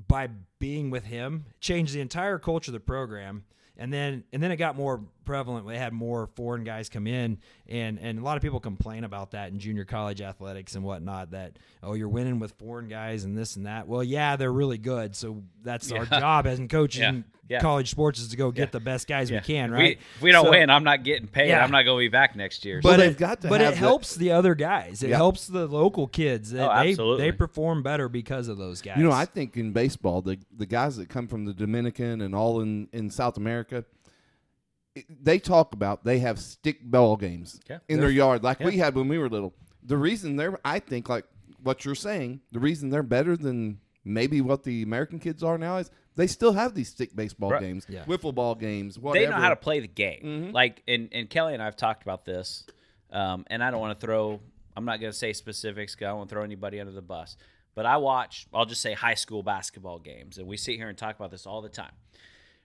[0.07, 3.43] by being with him, changed the entire culture of the program.
[3.77, 5.67] and then and then it got more prevalent.
[5.67, 9.31] They had more foreign guys come in, and and a lot of people complain about
[9.31, 11.31] that in junior college athletics and whatnot.
[11.31, 13.87] That oh, you're winning with foreign guys and this and that.
[13.87, 17.55] Well, yeah, they're really good, so that's our job as in coaching Yeah.
[17.57, 17.61] Yeah.
[17.61, 19.81] college sports is to go get the best guys we can, If right?
[19.81, 21.47] We, if we don't So- win, I'm not getting paid.
[21.49, 21.63] Yeah.
[21.63, 22.79] I'm not going to be back next year.
[22.83, 25.01] Well, but they've it, got to but have it the- helps the other guys.
[25.01, 25.15] It Yeah.
[25.15, 26.51] helps the local kids.
[26.51, 27.25] They, Oh, they- absolutely.
[27.25, 28.99] they perform better because of those guys.
[28.99, 32.35] You know, I think in baseball, the the guys that come from the Dominican and
[32.35, 33.87] all in, in South America, it-
[35.21, 37.79] they talk about they have stick ball games Yeah.
[37.87, 39.53] in their yard like we had when we were little.
[39.83, 41.25] The reason they're, I think, like
[41.63, 45.77] what you're saying, the reason they're better than maybe what the American kids are now
[45.77, 47.61] is they still have these stick baseball Right.
[47.61, 48.03] games, Yeah.
[48.05, 49.25] wiffle ball games, whatever.
[49.25, 50.21] they know how to play the game.
[50.23, 50.51] Mm-hmm.
[50.51, 52.65] Like, and, and Kelly and I have talked about this,
[53.11, 54.39] um, and I don't want to throw.
[54.75, 57.01] I'm not going to say specifics because I don't want to throw anybody under the
[57.01, 57.37] bus.
[57.75, 58.47] But I watch.
[58.53, 61.45] I'll just say high school basketball games, and we sit here and talk about this
[61.45, 61.91] all the time.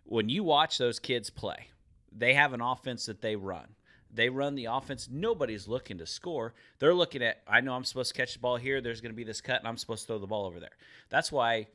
[0.05, 1.69] When you watch those kids play,
[2.17, 3.67] they have an offense that they run.
[4.13, 5.09] They run the offense.
[5.11, 6.55] Nobody's looking to score.
[6.79, 8.81] They're looking at, I know I'm supposed to catch the ball here.
[8.81, 10.77] There's going to be this cut, and I'm supposed to throw the ball over there.
[11.11, 11.67] That's why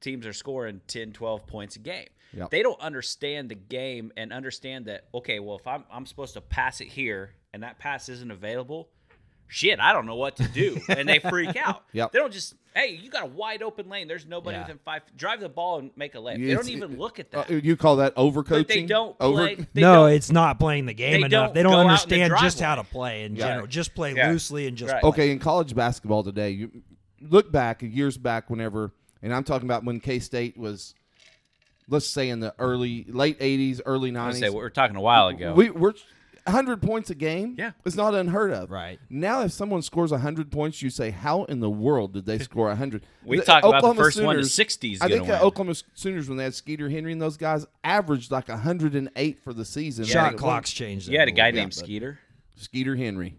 [0.00, 2.06] teams are scoring 10, 12 points a game.
[2.32, 2.50] Yep.
[2.50, 6.40] They don't understand the game and understand that, okay, well, if I'm, I'm supposed to
[6.40, 8.88] pass it here and that pass isn't available,
[9.50, 10.80] shit, I don't know what to do.
[10.88, 11.84] and they freak out.
[11.92, 12.12] Yep.
[12.12, 14.08] They don't just, hey, you got a wide open lane.
[14.08, 14.62] There's nobody Yeah.
[14.62, 15.02] within five.
[15.16, 16.38] Drive the ball and make a layup.
[16.46, 17.64] They don't even look at Uh, that.
[17.64, 18.58] you call that overcoaching?
[18.62, 19.66] but they don't Over- play.
[19.74, 21.30] They no, don't- it's not playing the game they enough.
[21.30, 21.92] don't They don't go out in the
[22.22, 23.46] understand just how to play in Yeah.
[23.48, 23.66] general.
[23.66, 24.30] Just play Yeah.
[24.30, 25.00] loosely and just Right.
[25.00, 25.08] play.
[25.08, 26.70] Okay, in college basketball today, you
[27.20, 28.92] look back years back whenever,
[29.22, 30.94] and I'm talking about when K State was,
[31.88, 34.14] let's say in the early late '80s, early '90s.
[34.14, 35.52] gonna say, we're talking a while ago.
[35.54, 35.92] We we're
[36.46, 37.54] 100 points a game.
[37.58, 37.72] Yeah.
[37.84, 38.70] it's not unheard of.
[38.70, 38.98] Right.
[39.08, 42.66] now, if someone scores 100 points, you say, "How in the world did they score
[42.68, 45.14] 100?" We The talked about the Oklahoma first one to Sooners- 60 is I gonna
[45.16, 45.42] think the win.
[45.42, 49.64] Oklahoma Sooners, when they had Skeeter Henry and those guys, averaged like 108 for the
[49.64, 50.04] season.
[50.04, 51.08] Shot clocks changed.
[51.08, 52.18] you had a guy Yeah, named but- Skeeter.
[52.56, 53.36] Skeeter Henry.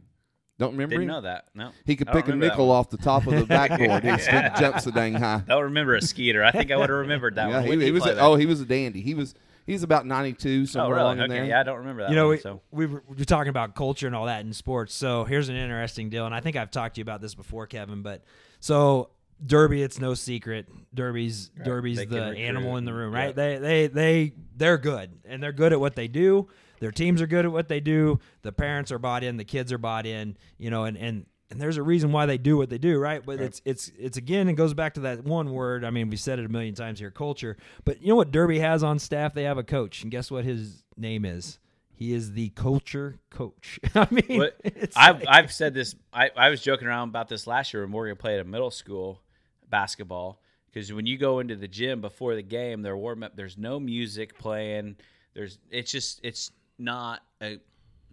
[0.60, 1.16] Don't remember Didn't him?
[1.16, 1.46] know that.
[1.56, 2.78] No, He could I don't pick a remember that nickel one.
[2.78, 4.04] off the top of the backboard.
[4.04, 5.38] He still jumps so dang high.
[5.48, 6.44] I don't remember a Skeeter.
[6.44, 7.64] I think I would have remembered that Yeah, one.
[7.64, 8.04] he, When did he was.
[8.04, 8.22] play A, that?
[8.24, 9.02] oh, he was a dandy.
[9.02, 9.34] He was.
[9.66, 11.02] He's about 92 Oh, somewhere really?
[11.02, 11.34] along in Okay.
[11.34, 11.46] there.
[11.46, 12.10] Yeah, I don't remember that.
[12.10, 14.44] you know, one, we, so we were, we were talking about culture and all that
[14.46, 14.94] in sports.
[14.94, 17.68] So here's an interesting deal, and I think I've talked to you about this before,
[17.68, 18.02] Kevin.
[18.02, 18.24] But
[18.60, 19.10] so
[19.46, 20.68] Derby, it's no secret.
[20.94, 23.28] Derby's Derby's They the animal in the room, right?
[23.28, 23.36] yep.
[23.36, 26.48] They they they they're good, and they're good at what they do.
[26.80, 28.20] Their teams are good at what they do.
[28.42, 29.38] The parents are bought in.
[29.38, 30.38] The kids are bought in.
[30.58, 31.26] You know, and and.
[31.52, 33.24] And there's a reason why they do what they do, right?
[33.26, 35.84] But it's it's it's again, it goes back to that one word.
[35.84, 37.58] I mean, we said it a million times here, culture.
[37.84, 39.34] But you know what Derby has on staff?
[39.34, 41.60] They have a coach, and guess what his name is?
[41.94, 43.80] He is the culture coach.
[43.96, 44.48] I mean,
[44.96, 45.94] I've like- I've said this.
[46.14, 48.72] I, I was joking around about this last year when Morgan played at a middle
[48.72, 49.22] school
[49.70, 50.42] basketball
[50.72, 53.36] because when you go into the gym before the game, they're warm up.
[53.36, 54.96] There's no music playing.
[55.34, 57.60] There's it's just it's not a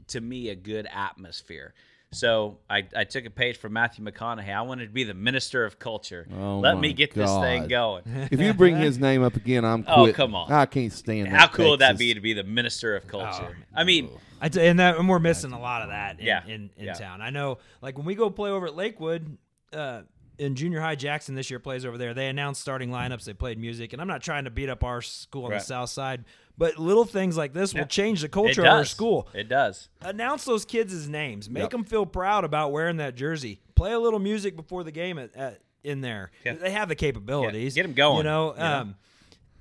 [0.09, 1.72] to me a good atmosphere.
[2.11, 4.54] So I, I took a page from Matthew McConaughey.
[4.54, 6.26] I wanted to be the minister of culture.
[6.34, 8.02] Oh Let me get this thing going.
[8.30, 10.50] If you bring his name up again, I'm Oh, come on.
[10.50, 13.54] I can't stand How that cool would that be to be the minister of culture?
[13.59, 14.09] Oh, I mean,
[14.40, 16.46] I t- and that and we're missing a lot of that in, Yeah.
[16.46, 16.92] in, in Yeah.
[16.94, 17.20] town.
[17.20, 19.36] I know, like when we go play over at Lakewood,
[19.74, 20.02] uh,
[20.38, 22.14] in junior high, Jackson this year plays over there.
[22.14, 23.24] They announced starting lineups.
[23.24, 25.59] They played music, and I'm not trying to beat up our school on Right.
[25.59, 26.24] the south side,
[26.59, 27.80] but little things like this Yeah.
[27.80, 29.28] will change the culture of our school.
[29.32, 29.88] It does.
[30.02, 31.48] Announce those kids' names.
[31.48, 31.70] Make Yep.
[31.70, 33.61] them feel proud about wearing that jersey.
[33.76, 36.30] Play a little music before the game at, at, in there.
[36.44, 36.54] Yeah.
[36.54, 37.76] They have the capabilities.
[37.76, 38.54] Yeah, them going, You know?
[38.59, 38.96] Um,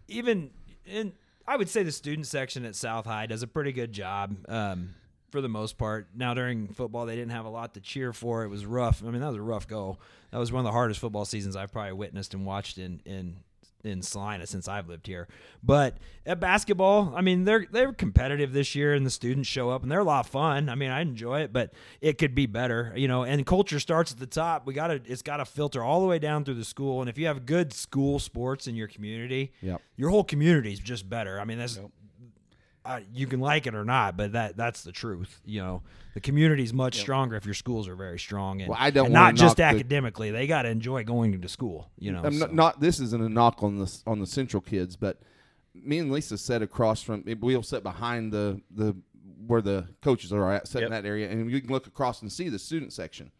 [0.08, 0.50] even
[0.86, 1.14] in
[1.48, 4.96] I would say the student section at South High does a pretty good job um,
[5.32, 6.10] for the most part.
[6.14, 8.44] Now during football, they didn't have a lot to cheer for.
[8.44, 9.02] It was rough.
[9.02, 9.98] I mean, that was a rough go.
[10.32, 13.38] That was one of the hardest football seasons I've probably witnessed and watched in in
[13.88, 15.28] in Salina since I've lived here.
[15.64, 19.82] But at basketball, I mean, they're they're competitive this year, and the students show up,
[19.84, 20.70] and they're a lot of fun.
[20.70, 23.24] I mean, I enjoy it, but it could be better, you know.
[23.24, 24.66] And culture starts at the top.
[24.68, 27.02] We got to it's got to filter all the way down through the school.
[27.02, 29.82] And if you have good school sports in your community, Yep.
[29.96, 31.40] your whole community is just better.
[31.40, 31.80] I mean, that's.
[32.88, 35.42] Uh, you can like it or not, but that that's the truth.
[35.44, 35.82] You know,
[36.14, 39.08] the community is much stronger if your schools are very strong and, Well, I don't
[39.08, 40.32] and not just knock the- academically.
[40.32, 41.90] They got to enjoy going to school.
[42.00, 42.30] You know, so.
[42.30, 45.20] not, not this isn't a knock on the on the central kids, but
[45.74, 48.96] me and Lisa sat across from we'll sit behind the the
[49.46, 52.32] where the coaches are at, sit in that area, and you can look across and
[52.32, 53.32] see the student section.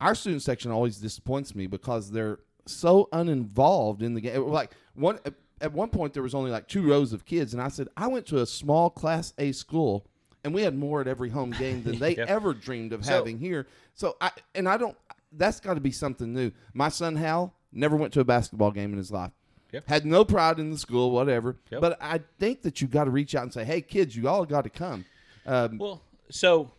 [0.00, 4.46] Our student section always disappoints me because they're so uninvolved in the game.
[4.48, 5.18] Like one
[5.60, 8.06] at one point, there was only like two rows of kids, and I said I
[8.08, 10.06] went to a small Class A school,
[10.44, 12.28] and we had more at every home game than they Yep.
[12.28, 13.66] ever dreamed of So- having here.
[13.94, 14.96] So I and I don't.
[15.32, 16.52] That's got to be something new.
[16.72, 19.32] My son Hal never went to a basketball game in his life.
[19.72, 19.88] Yep.
[19.88, 21.56] had no pride in the school, whatever.
[21.70, 21.80] Yep.
[21.80, 24.46] But I think that you got to reach out and say, "Hey, kids, you all
[24.46, 25.04] got to come."
[25.44, 26.70] Um, Well, so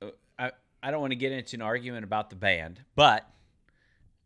[0.00, 0.52] uh, I
[0.82, 3.28] I don't want to get into an argument about the band, but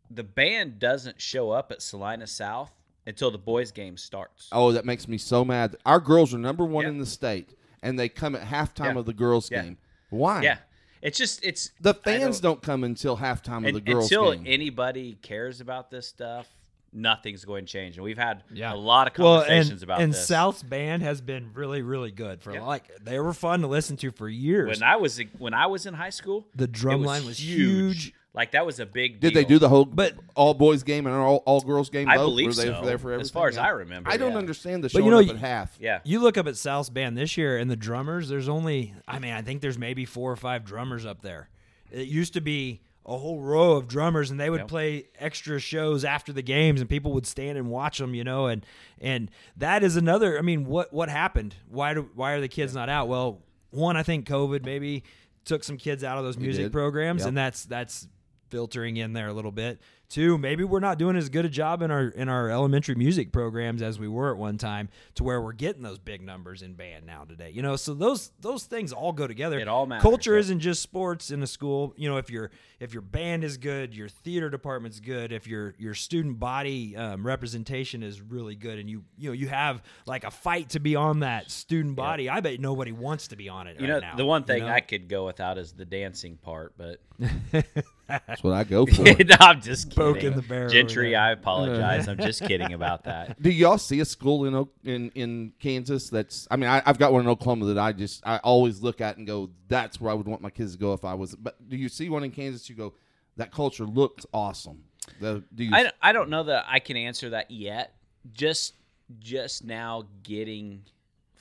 [0.09, 2.71] the band doesn't show up at Salina South
[3.09, 4.47] until the boys' game starts.
[4.51, 5.75] oh, that makes me so mad.
[5.85, 6.89] Our girls are number one Yeah.
[6.91, 8.99] in the state, and they come at halftime Yeah.
[8.99, 9.63] of the girls' Yeah.
[9.63, 9.77] game.
[10.09, 10.41] Why?
[10.43, 10.57] Yeah,
[11.01, 14.39] it's just it's The fans don't- don't, come until halftime of the girls' until game.
[14.41, 16.47] Until anybody cares about this stuff.
[16.91, 18.73] Nothing's going to change, and we've had Yeah.
[18.73, 20.25] a lot of Well, conversations and, about and this.
[20.27, 22.63] South's band has been really, really good for Yeah.
[22.63, 24.79] like they were fun to listen to for years.
[24.79, 28.11] when I was when I was in high school, The it drum line was huge.
[28.33, 29.19] Like that was a big.
[29.19, 32.07] Did they do the whole But- all boys game and all, all girls game?
[32.07, 32.25] I both?
[32.27, 33.59] believe Were they so, there for as far everything?
[33.59, 34.37] as I remember, I don't yeah.
[34.37, 35.77] understand the But showing you know, up you- at half.
[35.79, 38.29] Yeah, You look up at South's band this year, and the drummers.
[38.29, 41.49] There's only, I mean, I think there's maybe four or five drummers up there.
[41.91, 44.67] It used to be a whole row of drummers, and they would Yep.
[44.67, 48.13] play extra shows after the games, and people would stand and watch them.
[48.13, 48.63] You know, and
[49.01, 50.37] and that is another.
[50.37, 51.55] I mean, what what happened?
[51.67, 53.07] Why do why are the kids not out?
[53.07, 55.03] Well, one, I think COVID maybe
[55.45, 57.27] took some kids out of those music programs, Yep.
[57.29, 58.07] and that's that's
[58.49, 59.79] filtering in there a little bit.
[60.09, 63.31] Two, maybe we're not doing as good a job in our in our elementary music
[63.31, 66.73] programs as we were at one time, to where we're getting those big numbers in
[66.73, 67.51] band now today.
[67.51, 69.59] You know, so those those things all go together.
[69.59, 70.39] It all matters, Culture yep.
[70.39, 71.93] isn't just sports in a school.
[71.95, 72.49] You know, if your
[72.79, 77.23] if your band is good, your theater department's good, if your your student body um,
[77.23, 80.95] representation is really good, and you you know you have like a fight to be
[80.95, 83.79] on that student body, I bet nobody wants to be on it.
[83.79, 84.69] you right know now, the one you thing know?
[84.69, 86.99] I could go without is the dancing part, but
[88.09, 89.03] That's what I go for.
[89.03, 90.13] no, I'm just kidding.
[90.13, 91.19] Poking the bear over Gentry, there.
[91.19, 91.41] I uh-huh.
[91.41, 92.07] apologize.
[92.07, 93.41] I'm just kidding about that.
[93.41, 96.47] Do y'all see a school in Oak- in in Kansas that's?
[96.49, 99.17] I mean, I, I've got one in Oklahoma that I just I always look at
[99.17, 101.35] and go, that's where I would want my kids to go if I was.
[101.35, 102.69] But do you see one in Kansas?
[102.69, 102.93] You go,
[103.37, 104.83] that culture looks awesome.
[105.19, 105.71] The, do you?
[105.73, 107.95] I, I don't know that I can answer that yet.
[108.31, 108.75] Just
[109.19, 110.83] just now getting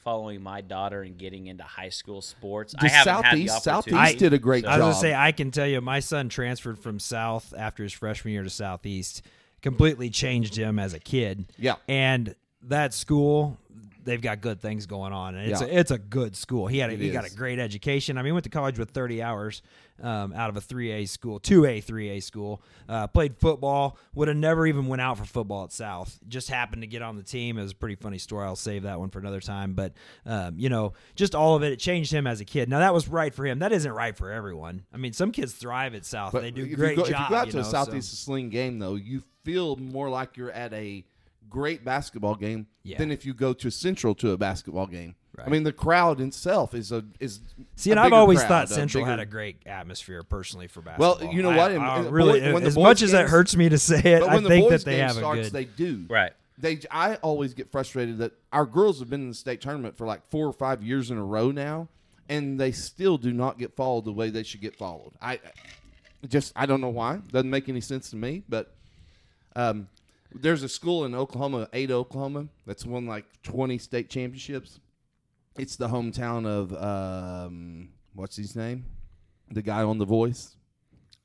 [0.04, 2.74] following my daughter and getting into high school sports.
[2.78, 4.02] I haven't Southeast had the opportunity.
[4.02, 4.72] Southeast did a great job.
[4.72, 5.02] I was job.
[5.02, 8.42] gonna say I can tell you, my son transferred from South after his freshman year
[8.42, 9.22] to Southeast,
[9.62, 11.52] completely changed him as a kid.
[11.58, 11.76] Yeah.
[11.88, 13.56] and that school,
[14.08, 15.68] they've got good things going on, and it's Yeah.
[15.68, 16.66] a, it's a good school.
[16.66, 18.18] He had a, he got a great education.
[18.18, 19.62] I mean, went to college with thirty hours
[20.02, 22.62] um, out of a three A school, two A, three A school.
[22.88, 23.98] Uh, played football.
[24.14, 26.18] Would have never even went out for football at South.
[26.28, 27.58] Just happened to get on the team.
[27.58, 28.46] It was a pretty funny story.
[28.46, 29.74] I'll save that one for another time.
[29.74, 29.92] But
[30.26, 32.68] um, you know, just all of it, it changed him as a kid.
[32.68, 33.58] Now that was right for him.
[33.60, 34.84] That isn't right for everyone.
[34.92, 36.32] I mean, some kids thrive at South.
[36.32, 37.20] But they do great you go, job.
[37.24, 40.08] If you go out to know, a so- Southeast Sling game, though, you feel more
[40.08, 41.04] like you're at a
[41.48, 42.98] great basketball game Yeah.
[42.98, 45.14] than if you go to Central to a basketball game.
[45.44, 47.38] I mean, the crowd itself is a is.
[47.76, 50.66] See, a and I've always crowd, thought a Central bigger- had a great atmosphere personally
[50.66, 51.18] for basketball.
[51.20, 51.70] Well, you know what?
[51.70, 54.40] I in really, boy- when as much as that hurts me to say it, I
[54.42, 55.52] think that they have a starts, good.
[55.52, 56.06] they do.
[56.08, 56.32] Right.
[56.60, 60.08] They, I always get frustrated that our girls have been in the state tournament for
[60.08, 61.86] like four or five years in a row now,
[62.28, 65.12] and they still do not get followed the way they should get followed.
[65.22, 67.18] I I just I don't know why.
[67.30, 68.42] Doesn't make any sense to me.
[68.48, 68.74] But
[69.54, 69.86] um,
[70.34, 74.80] there's a school in Oklahoma, Ada, Oklahoma, that's won like 20 state championships.
[75.56, 78.84] It's the hometown of um, what's his name,
[79.50, 80.56] the guy on The Voice.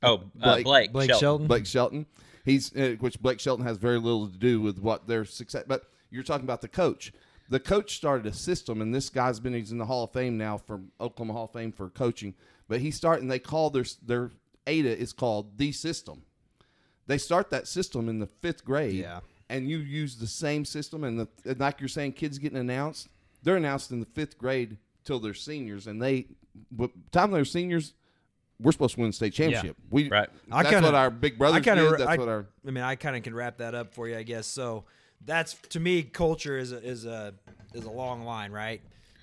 [0.02, 0.18] Oh, uh,
[0.54, 1.20] Blake- Blake, Blake Shelton.
[1.20, 1.46] Shelton.
[1.46, 2.06] Blake Shelton.
[2.44, 5.64] He's uh, which Blake Shelton has very little to do with what their success.
[5.66, 7.12] But you're talking about the coach.
[7.48, 10.36] The coach started a system, and this guy's been he's in the Hall of Fame
[10.36, 12.34] now from Oklahoma Hall of Fame for coaching.
[12.68, 14.30] But he started, and they call their their
[14.66, 16.22] ADA is called the system.
[17.06, 19.20] They start that system in the fifth grade, Yeah.
[19.48, 21.04] and you use the same system.
[21.04, 23.08] And, the, and like you're saying, kids getting announced,
[23.42, 26.26] they're announced in the fifth grade till they're seniors, and they,
[26.70, 27.92] by the time they're seniors,
[28.60, 29.76] we're supposed to win the state championship.
[29.90, 30.28] We Right.
[30.50, 31.92] I that's kinda- what our big brothers I kinda, did.
[32.00, 34.16] That's I, what our I mean, I kind of can wrap that up for you,
[34.16, 34.46] I guess.
[34.46, 34.84] So
[35.26, 37.34] that's to me, culture is a, is a
[37.74, 38.80] is a long line, right?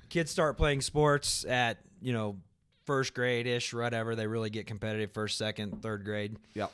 [0.09, 2.37] Kids start playing sports at you know
[2.85, 4.15] first grade ish, whatever.
[4.15, 6.35] They really get competitive first, second, third grade.
[6.53, 6.67] yeah.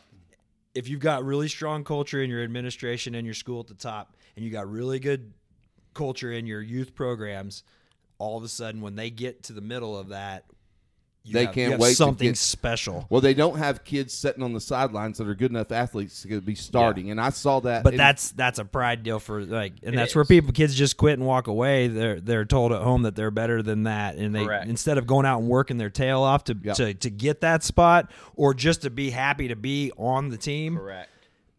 [0.74, 4.15] If you've got really strong culture in your administration and your school at the top,
[4.36, 5.34] and you got really good
[5.93, 7.63] culture in your youth programs,
[8.20, 10.45] all of a sudden when they get to the middle of that,
[11.28, 13.06] you They have, can't you have wait to something get- special.
[13.10, 16.42] Well, they don't have kids sitting on the sidelines that are good enough athletes to
[16.42, 17.84] be starting, and I saw that.
[17.84, 20.74] But in- that's that's a pride deal for like, and It that's where people kids
[20.76, 21.88] just quit and walk away.
[21.88, 24.68] They're they're told at home that they're better than that, and they Correct.
[24.68, 26.76] instead of going out and working their tail off to Yep.
[26.78, 30.78] to to get that spot or just to be happy to be on the team,
[30.78, 31.10] Correct.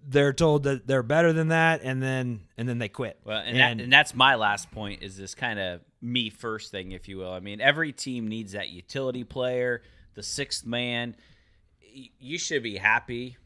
[0.09, 3.19] They're told that they're better than that, and then and then they quit.
[3.25, 6.93] Well, and, that, and that's my last point is this kind of me first thing,
[6.93, 7.33] if you will.
[7.33, 9.83] I mean, every team needs that utility player,
[10.15, 11.15] the sixth man.
[11.95, 13.37] Y- You should be happy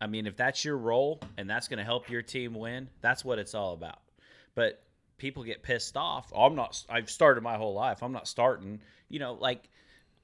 [0.00, 3.24] I mean, if that's your role and that's going to help your team win, that's
[3.24, 3.98] what it's all about.
[4.54, 4.80] But
[5.16, 6.30] people get pissed off.
[6.32, 6.84] Oh, I'm not.
[6.88, 8.00] I've started my whole life.
[8.04, 8.78] I'm not starting.
[9.08, 9.68] You know, like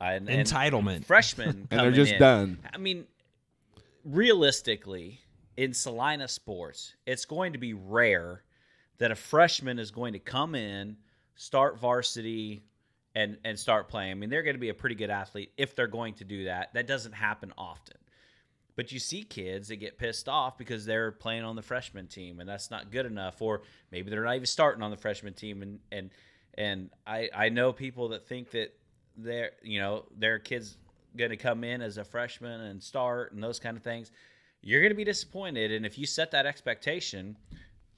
[0.00, 1.06] and, and Entitlement.
[1.06, 2.20] freshmen And they're just in.
[2.20, 2.58] done.
[2.72, 3.06] I mean,
[4.04, 5.20] realistically,
[5.56, 8.42] in Salina sports, it's going to be rare
[8.98, 10.96] that a freshman is going to come in,
[11.34, 12.64] start varsity,
[13.14, 14.10] and and start playing.
[14.10, 16.44] I mean, they're going to be a pretty good athlete if they're going to do
[16.44, 16.74] that.
[16.74, 17.96] That doesn't happen often.
[18.76, 22.40] But you see kids that get pissed off because they're playing on the freshman team
[22.40, 25.62] and that's not good enough, or maybe they're not even starting on the freshman team.
[25.62, 26.10] And and
[26.58, 28.74] and I I know people that think that
[29.16, 30.76] their you know their kids
[31.16, 34.10] going to come in as a freshman and start and those kind of things.
[34.64, 37.36] You're going to be disappointed, and if you set that expectation,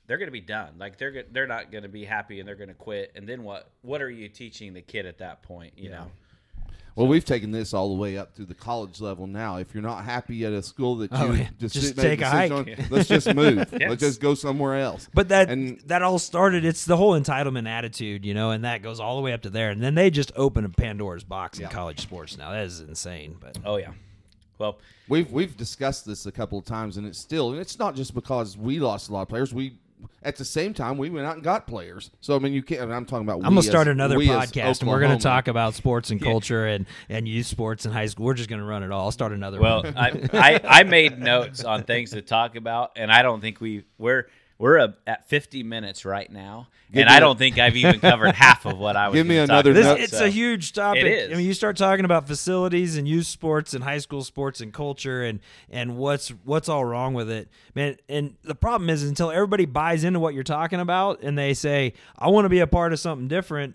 [0.06, 0.74] they're going to be done.
[0.78, 3.12] Like they're they're not going to be happy and they're going to quit.
[3.16, 3.70] And then what?
[3.82, 5.74] What are you teaching the kid at that point?
[5.76, 6.10] You know.
[6.94, 9.56] Well, we've taken this all the way up through the college level now.
[9.58, 11.48] If you're not happy at a school that oh, you Oh, yeah.
[11.60, 12.50] just, Just sit- make take a hike.
[12.50, 13.68] on, let's just move.
[13.70, 13.90] Yes.
[13.90, 15.06] Let's just go somewhere else.
[15.12, 16.64] But that And- that all started.
[16.64, 19.50] It's the whole entitlement attitude, you know, and that goes all the way up to
[19.50, 19.68] there.
[19.68, 22.50] And then they just open a Pandora's box in college sports now.
[22.52, 23.36] That is insane.
[23.38, 23.90] But Oh yeah.
[24.58, 24.78] Well,
[25.08, 28.14] We've we've discussed this a couple of times, and it's still and it's not just
[28.14, 29.54] because we lost a lot of players.
[29.54, 29.78] We
[30.22, 32.10] at the same time we went out and got players.
[32.20, 32.82] So I mean, you can't.
[32.82, 33.36] and I'm talking about.
[33.36, 37.28] I'm gonna start another podcast, and we're gonna talk about sports and culture and and
[37.28, 38.26] youth sports in high school.
[38.26, 39.04] We're just gonna run it all.
[39.04, 39.60] I'll start another.
[39.60, 39.96] well, one.
[39.96, 43.84] I, I I made notes on things to talk about, and I don't think we
[43.98, 44.26] we're
[44.58, 47.76] we're a, at 50 minutes right now, Give and me I a- don't think I've
[47.76, 49.16] even covered half of what I was.
[49.16, 50.00] Give me gonna talk another This, note.
[50.00, 50.24] it's so.
[50.24, 51.02] a huge topic.
[51.04, 51.32] It is.
[51.32, 54.72] I mean, you start talking about facilities and youth sports and high school sports and
[54.72, 55.40] culture and
[55.70, 57.96] and what's what's all wrong with it, man.
[58.08, 61.92] And the problem is until everybody buys into what you're talking about and they say,
[62.18, 63.74] "I want to be a part of something different."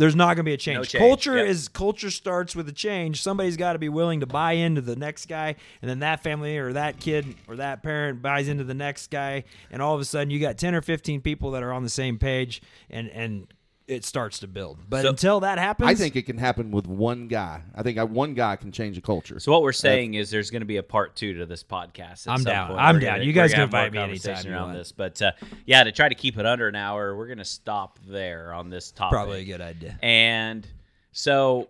[0.00, 0.76] There's not going to be a change.
[0.76, 1.46] No change, Culture yep.
[1.46, 3.20] is culture starts with a change.
[3.20, 6.56] Somebody's got to be willing to buy into the next guy, and then that family
[6.56, 10.06] or that kid or that parent buys into the next guy, and all of a
[10.06, 13.52] sudden you got ten or fifteen people that are on the same page, and and
[13.90, 14.78] it starts to build.
[14.88, 17.62] But So- until that happens, I think it can happen with one guy.
[17.74, 19.40] I think I, one guy can change a culture.
[19.40, 22.26] So what we're saying is there's going to be a part two to this podcast.
[22.26, 22.68] at I'm some down.
[22.68, 22.80] point.
[22.80, 23.14] I'm We're down.
[23.16, 24.78] gonna- You guys can invite me more anytime conversation you around want.
[24.78, 25.32] this, but uh,
[25.66, 28.70] yeah, to try to keep it under an hour, we're going to stop there on
[28.70, 29.10] this topic.
[29.12, 29.98] probably a good idea.
[30.02, 30.66] And
[31.12, 31.68] so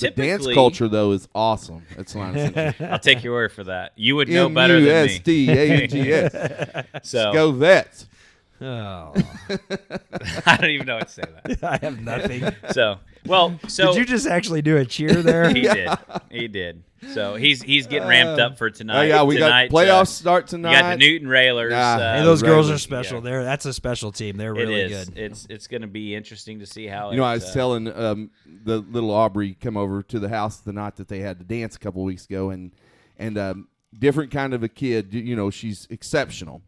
[0.00, 1.82] the dance culture though is awesome.
[1.98, 3.92] It's Line I'll take your word for that.
[3.96, 5.18] You would know M better than S me.
[5.18, 6.84] T A N G S.
[7.02, 8.06] So Go Vets.
[8.60, 9.14] Oh,
[10.46, 11.62] I don't even know what to say to that.
[11.82, 12.44] I have nothing.
[12.72, 15.50] So well, so Did you just actually do a cheer there?
[15.54, 15.90] he did,
[16.30, 16.82] he did.
[17.12, 18.98] So he's he's getting ramped up for tonight.
[18.98, 20.80] Oh yeah, we tonight, got playoffs uh, start You tonight.
[20.80, 21.72] got the Newton Railers.
[21.76, 23.18] Ah, uh, Hey, those girls are special.
[23.18, 23.24] Yeah.
[23.24, 24.36] They're that's a special team.
[24.36, 25.08] They're really is.
[25.08, 25.18] good.
[25.18, 27.12] It's it's going to be interesting to see how.
[27.12, 28.30] You know, I was uh, telling um,
[28.64, 31.76] the little Aubrey come over to the house the night that they had the dance
[31.76, 32.72] a couple weeks ago, and
[33.16, 35.14] and um, different kind of a kid.
[35.14, 36.62] You know, she's exceptional.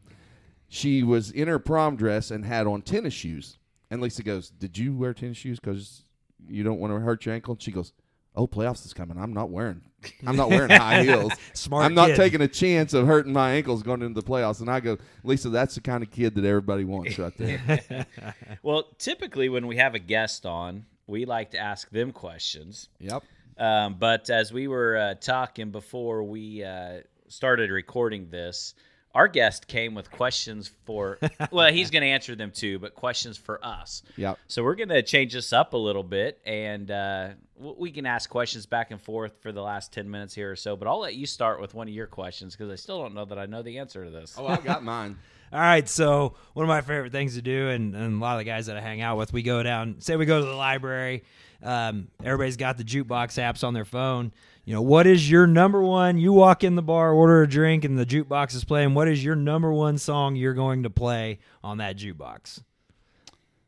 [0.73, 3.59] She was in her prom dress and had on tennis shoes.
[3.91, 6.05] And Lisa goes, "Did you wear tennis shoes because
[6.49, 7.93] you don't want to hurt your ankle?" And she goes,
[8.37, 9.19] "Oh, playoffs is coming.
[9.19, 9.83] I'm not wearing.
[10.25, 11.33] I'm not wearing high heels.
[11.55, 12.17] Smart I'm not kid.
[12.17, 15.49] taking a chance of hurting my ankles going into the playoffs." And I go, "Lisa,
[15.51, 18.07] that's the kind of kid that everybody wants right there."
[18.63, 22.89] Well, typically when we have a guest on, we like to ask them questions.
[23.01, 23.25] yep.
[23.59, 28.75] Um, but as we were uh, talking before we uh, started recording this,
[29.15, 31.19] our guest came with questions for.
[31.51, 34.03] well, he's going to answer them too, but questions for us.
[34.17, 34.39] Yep.
[34.47, 38.31] So we're going to change this up a little bit, and uh, we can ask
[38.31, 40.77] questions back and forth for the last ten minutes here or so.
[40.77, 43.25] But I'll let you start with one of your questions because I still don't know
[43.25, 44.37] that I know the answer to this.
[44.39, 45.19] Oh, i've got mine.
[45.53, 48.39] All right, so one of my favorite things to do, and, and a lot of
[48.39, 49.97] the guys that I hang out with, we go down.
[49.99, 51.25] Say we go to the library.
[51.61, 54.33] Um, everybody's got the jukebox apps on their phone.
[54.65, 56.19] You know, what is your number one?
[56.19, 58.95] You walk in the bar, order a drink, and the jukebox is playing.
[58.95, 62.63] What is your number one song you're going to play on that jukebox?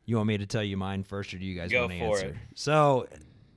[0.05, 1.97] You want me to tell you mine first, or do you guys Go want to
[1.97, 2.27] answer?
[2.27, 2.35] it.
[2.55, 3.07] So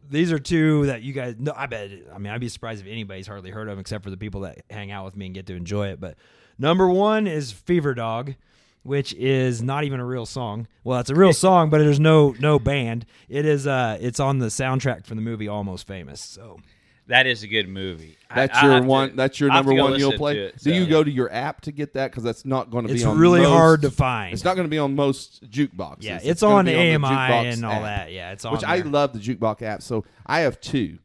[0.09, 1.37] these are two that you guys.
[1.39, 1.91] No, I bet.
[2.12, 4.43] I mean, I'd be surprised if anybody's hardly heard of them, except for the people
[4.43, 6.01] that hang out with me and get to enjoy it.
[6.01, 6.16] But
[6.59, 8.34] number one is Fever Dog,
[8.82, 10.68] which is not even a real song.
[10.84, 13.07] Well, it's a real song, but there's no no band.
[13.28, 13.66] It is.
[13.66, 16.20] Uh, it's on the soundtrack from the movie Almost Famous.
[16.20, 16.61] So
[17.09, 18.16] That is a good movie.
[18.34, 19.16] That's I'll your have to- one.
[19.16, 19.98] that's your number one.
[19.98, 20.34] You'll play.
[20.34, 22.11] to it, Do you go to your app to get that?
[22.11, 22.96] Because that's not going to be.
[22.96, 24.32] it's on really most- hard to find.
[24.34, 25.98] It's not going to be on most jukeboxes.
[26.02, 28.12] yeah, it's, gonna on AMI the jukebox and all app, that.
[28.12, 28.52] Yeah, it's on.
[28.54, 29.82] Which I love the jukebox app.
[29.82, 30.98] So I have two.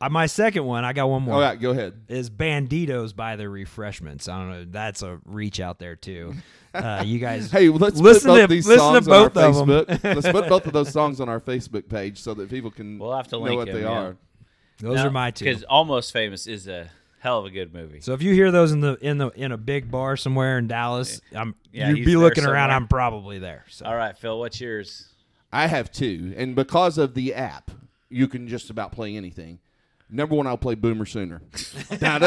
[0.00, 1.36] Uh, my second one, I got one more.
[1.36, 1.94] All right, go ahead.
[2.08, 4.28] is Banditos by the Refreshments.
[4.28, 4.64] I don't know.
[4.68, 6.34] That's a reach out there too.
[6.74, 9.30] Uh, you guys, Hey, let's Listen put both to- these listen songs to on our
[9.30, 9.86] both of 'em.
[9.86, 10.14] Facebook.
[10.16, 13.14] let's put both of those songs on our Facebook page so that people can We'll
[13.16, 13.88] have to know what them, they yeah.
[13.88, 14.16] are.
[14.80, 15.44] Those are my two.
[15.44, 18.00] Because Almost Famous is a hell of a good movie.
[18.00, 20.68] So if you hear those in the in the in a big bar somewhere in
[20.68, 22.70] Dallas, I'm yeah, you'd be looking around.
[22.70, 23.64] I'm probably there.
[23.68, 23.86] So.
[23.86, 25.08] All right, Phil, what's yours?
[25.52, 27.70] I have two, and because of the app,
[28.08, 29.58] you can just about play anything.
[30.10, 31.40] Number one, I'll play Boomer Sooner.
[31.40, 32.22] me and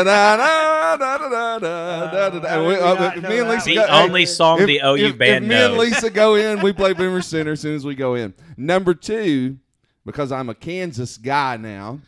[3.50, 5.60] Lisa the go, only hey, song if, the OU if, band if knows.
[5.60, 6.62] Me and Lisa go in.
[6.62, 8.34] We play Boomer Sooner as soon as we go in.
[8.58, 9.58] Number two,
[10.06, 12.00] because I'm a Kansas guy now,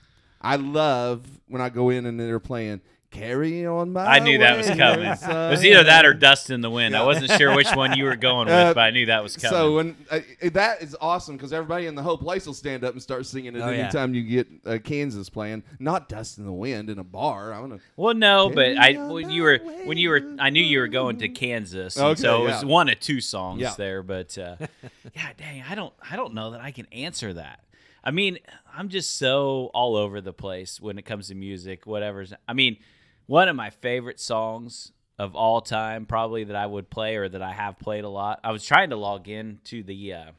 [0.42, 2.82] I love when I go in and they're playing
[3.12, 5.06] "Carry On My." I knew that was coming.
[5.06, 6.96] It was either that or Dust in the Wind.
[6.96, 9.36] I wasn't sure which one you were going with, Uh, but I knew that was
[9.36, 9.52] coming.
[9.58, 10.20] So when uh,
[10.54, 13.56] that is awesome because everybody in the whole place will stand up and start singing
[13.56, 13.80] it Oh, yeah.
[13.84, 15.64] anytime you get uh, Kansas playing.
[15.80, 17.52] Not "Dust in the Wind" in a bar.
[17.54, 17.80] I'm gonna.
[17.98, 21.18] well, no, but I when you were when you were I knew you were going
[21.18, 22.70] to Kansas, Okay, so it was yeah.
[22.70, 23.74] one of two songs Yeah.
[23.76, 24.04] there.
[24.04, 24.56] But uh,
[25.16, 27.60] yeah, dang, I don't I don't know that I can answer that.
[28.04, 28.40] I mean,
[28.74, 31.86] I'm just so all over the place when it comes to music.
[31.86, 32.34] Whatever's.
[32.48, 32.78] I mean,
[33.26, 37.42] one of my favorite songs of all time, probably that I would play or that
[37.42, 38.40] I have played a lot.
[38.44, 40.14] I was trying to log in to the.
[40.14, 40.32] Uh,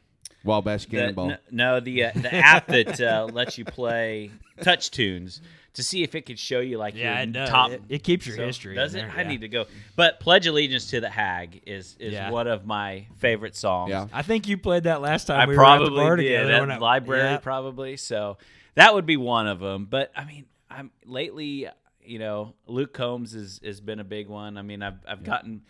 [0.43, 1.33] Wabash the, Cannonball.
[1.33, 4.31] n- no, the uh, the app that uh, lets you play
[4.61, 5.41] TouchTunes
[5.75, 7.49] to see if it could show you like Yeah, your it does.
[7.49, 7.71] top.
[7.71, 9.09] It- it keeps your So, history Does in it?
[9.09, 9.29] there, I yeah.
[9.29, 9.67] need to go.
[9.97, 12.31] But Pledge Allegiance to the Hag is is Yeah.
[12.31, 13.91] one of my favorite songs.
[13.91, 14.09] Yeah.
[14.13, 16.23] I think you played that last time I we were at the probably bar did
[16.25, 16.53] together.
[16.55, 17.37] at the I- library, yeah.
[17.39, 17.97] probably.
[17.97, 18.39] So
[18.75, 19.87] that would be one of them.
[19.87, 21.69] But I mean, I'm lately,
[22.05, 24.57] you know, Luke Combs has has been a big one.
[24.59, 25.63] I mean, I've I've gotten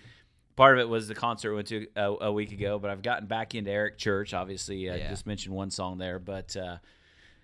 [0.57, 3.03] part of it was the concert we went to a, a week ago, but I've
[3.03, 4.32] gotten back into Eric Church.
[4.34, 5.09] Obviously, I Yeah.
[5.11, 6.57] just mentioned one song there, but.
[6.57, 6.78] uh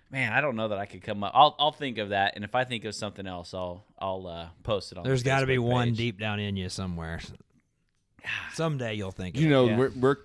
[0.09, 1.31] Man, I don't know that I could come up.
[1.35, 4.47] I'll I'll think of that, and if I think of something else, I'll I'll uh,
[4.63, 5.03] post it on.
[5.03, 7.19] There's got to be one deep down in you somewhere.
[8.53, 9.35] Someday you'll think.
[9.35, 9.51] of You it.
[9.51, 9.77] know, Yeah.
[9.77, 10.15] we're, we're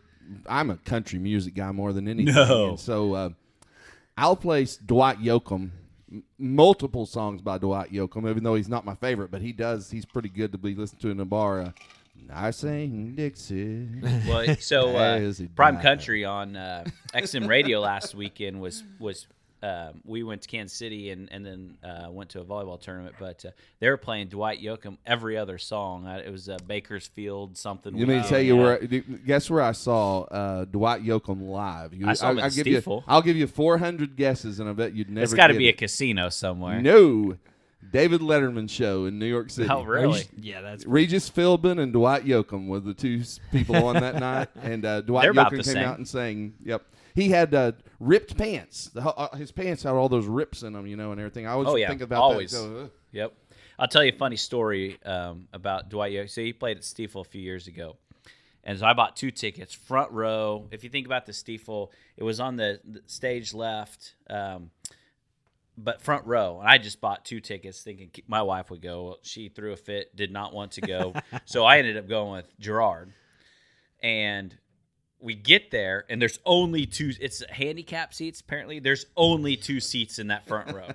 [0.46, 2.34] I'm a country music guy more than anything.
[2.34, 2.70] No.
[2.70, 3.28] And so uh,
[4.16, 5.70] I'll play Dwight Yoakam,
[6.10, 9.90] m- multiple songs by Dwight Yoakam, even though he's not my favorite, but he does.
[9.90, 11.60] He's pretty good to be listened to in a bar.
[11.62, 11.70] Uh,
[12.32, 13.88] I sing Dixie.
[14.28, 15.80] Well, so uh, Prime.
[15.80, 19.26] Country on uh, XM Radio last weekend was was
[19.62, 23.14] um, we went to Kansas City and and then uh, went to a volleyball tournament,
[23.20, 26.06] but uh, they were playing Dwight Yoakam every other song.
[26.06, 27.92] Uh, it was uh, Bakersfield something.
[27.96, 28.28] Let me weekend.
[28.28, 28.62] tell you Yeah.
[28.62, 28.78] where.
[28.78, 31.94] Guess where I saw uh, Dwight Yoakam live?
[31.94, 33.02] You, I saw him at I'll give you.
[33.06, 35.24] I'll give you 400 guesses, and I bet you'd never.
[35.24, 36.80] It's got to get be a casino somewhere.
[36.82, 37.36] no.
[37.90, 39.68] David Letterman show in New York City.
[39.68, 40.24] Oh, really?
[40.40, 44.84] Yeah, that's Regis Philbin and Dwight Yoakam were the two people on that night, and
[44.86, 45.84] uh, Dwight They're Yoakam came same.
[45.84, 46.54] out and sang.
[46.64, 46.82] Yep,
[47.14, 48.90] he had uh, ripped pants.
[48.94, 51.46] The, uh, his pants had all those rips in them, you know, and everything.
[51.46, 51.88] I always Oh, yeah.
[51.88, 52.52] think about Always.
[52.52, 52.84] that.
[52.84, 53.34] Uh, Yep.
[53.78, 56.30] I'll tell you a funny story um, about Dwight Yoakam.
[56.30, 57.96] So he played at Stiefel a few years ago.
[58.64, 60.68] And so I bought two tickets, front row.
[60.70, 64.70] If you think about the Stiefel, it was on the, the stage left, um,
[65.76, 66.60] but front row.
[66.60, 69.04] And I just bought two tickets thinking my wife would go.
[69.04, 71.14] Well, she threw a fit, did not want to go.
[71.44, 73.12] so I ended up going with Gerard.
[74.02, 74.56] And
[75.22, 80.18] we get there and there's only two it's handicap seats apparently there's only two seats
[80.18, 80.88] in that front row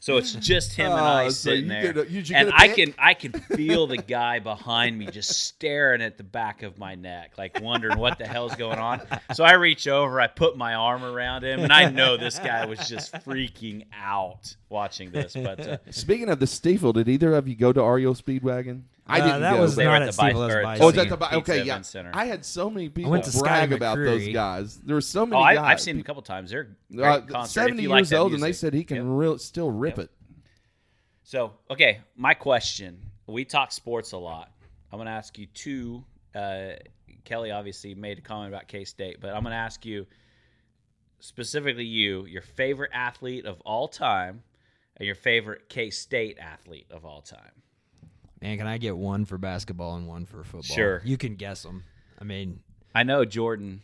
[0.00, 2.36] so it's just him and i Oh, so sitting you there a- you- did you
[2.36, 2.76] and get a i pick?
[2.76, 6.94] can i can feel the guy behind me just staring at the back of my
[6.94, 9.00] neck like wondering what the hell's going on
[9.34, 12.66] so i reach over i put my arm around him and i know this guy
[12.66, 17.48] was just freaking out watching this but uh, Speaking of the Stiefel did either of
[17.48, 18.82] you go to REO Speedwagon?
[19.10, 19.60] I Uh, didn't that go.
[19.62, 20.78] was They were not at at the Bi- Steve or at Bison.
[20.78, 21.56] the Oh, is that Pizza the bi- okay?
[21.58, 22.10] Yeah, Event Center.
[22.14, 24.32] I had so many people went to brag about those McCreery.
[24.32, 24.76] guys.
[24.78, 25.64] There were so oh many I, guys.
[25.72, 28.10] i've seen him a couple times they're great uh, concert if seventy you like years
[28.10, 28.60] that old, and they music.
[28.60, 29.04] said he can Yep.
[29.08, 30.04] real still rip Yep.
[30.06, 30.10] it.
[31.24, 33.00] So, okay, my question.
[33.26, 34.50] We talk sports a lot.
[34.90, 36.04] I'm going to ask you two.
[36.34, 36.70] Uh,
[37.24, 40.06] Kelly obviously made a comment about K State, but I'm going to ask you
[41.20, 44.42] specifically you, your favorite athlete of all time,
[44.96, 47.62] and your favorite K State athlete of all time.
[48.42, 50.62] Man, can I get one for basketball and one for football?
[50.62, 51.02] Sure.
[51.04, 51.84] You can guess them.
[52.20, 52.60] I mean,
[52.94, 53.82] I know Jordan.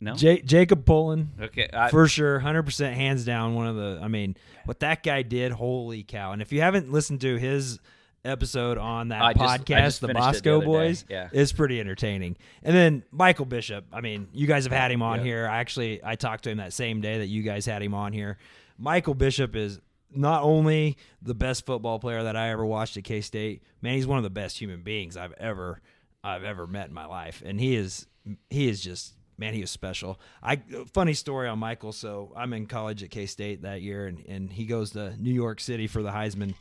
[0.00, 0.14] No?
[0.14, 1.30] J- Jacob Pullen.
[1.40, 1.68] okay.
[1.72, 3.54] I, for sure, hundred percent, hands down.
[3.54, 6.32] One of the, I mean, what that guy did, holy cow!
[6.32, 7.80] And if you haven't listened to his
[8.24, 11.28] episode on that I podcast, just the finished the Bosco other day, Boys, yeah.
[11.32, 12.36] it's pretty entertaining.
[12.62, 13.84] And then Michael Bishop.
[13.92, 15.24] I mean, you guys have had him on Yeah.
[15.24, 15.48] here.
[15.48, 18.12] I actually, I talked to him that same day that you guys had him on
[18.12, 18.38] here.
[18.78, 19.80] Michael Bishop is
[20.14, 24.06] not only the best football player that I ever watched at K State, man, he's
[24.06, 25.80] one of the best human beings I've ever
[26.24, 28.06] I've ever met in my life, and he is
[28.50, 30.20] he is just man, he was special.
[30.42, 31.92] I funny story on Michael.
[31.92, 35.32] So I'm in college at K State that year, and and he goes to New
[35.32, 36.54] York City for the Heisman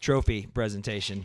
[0.00, 1.24] Trophy presentation.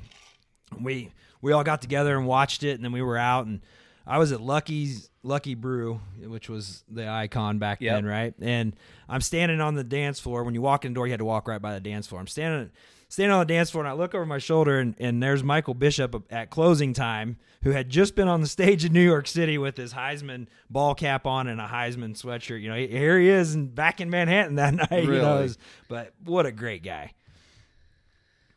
[0.79, 1.11] We
[1.41, 3.61] we all got together and watched it, and then we were out, and
[4.07, 7.95] I was at Lucky's Lucky Brew, which was the icon back Yep.
[7.95, 8.33] then, right?
[8.41, 8.75] And
[9.07, 10.43] I'm standing on the dance floor.
[10.43, 12.19] When you walk in the door, you had to walk right by the dance floor.
[12.21, 12.71] I'm standing
[13.11, 15.73] standing on the dance floor, and I look over my shoulder, and, and there's Michael
[15.73, 19.57] Bishop at closing time, who had just been on the stage in New York City
[19.57, 22.61] with his Heisman ball cap on and a Heisman sweatshirt.
[22.61, 24.91] You know, here he is and back in Manhattan that night.
[24.91, 25.41] You know, Really?
[25.43, 27.13] was- but what a great guy.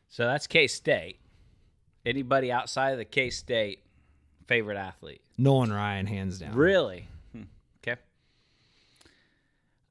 [0.08, 1.18] So that's K State.
[2.04, 3.82] Anybody outside of the K State
[4.46, 5.22] favorite athlete?
[5.38, 6.54] Nolan Ryan, hands down.
[6.54, 7.08] Really?
[7.32, 7.42] Hmm.
[7.82, 8.00] Okay.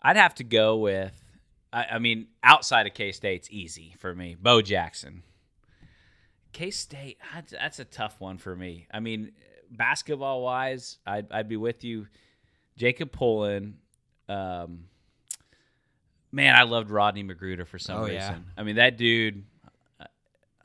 [0.02, 1.14] I'd have to go with.
[1.74, 4.36] I, I mean, outside of K State's easy for me.
[4.40, 5.24] Bo Jackson.
[6.52, 7.18] K State,
[7.52, 8.88] that's, a tough one for me.
[8.94, 9.32] I mean,
[9.70, 12.08] basketball wise, I'd, I'd be with you.
[12.78, 13.78] Jacob Pullen.
[14.28, 14.86] Um,
[16.32, 18.28] man, I loved Rodney McGruder for some Oh, yeah.
[18.30, 18.46] reason.
[18.58, 19.46] I mean, that dude,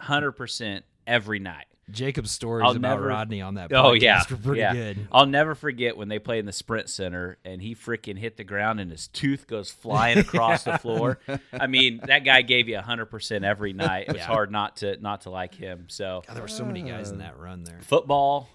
[0.01, 1.67] hundred percent every night.
[1.91, 4.73] Jacob's stories I'll about never- Rodney on that Oh podcast yeah, were pretty yeah.
[4.75, 5.07] good.
[5.13, 8.43] I'll never forget when they played in the Sprint Center and he freaking hit the
[8.45, 11.21] ground and his tooth goes flying across the floor.
[11.53, 14.07] I mean, that guy gave you hundred percent every night.
[14.09, 14.27] It was Yeah.
[14.27, 15.85] hard not to not to like him.
[15.89, 17.79] So God, there were so many guys in uh, that run there.
[17.83, 18.49] football,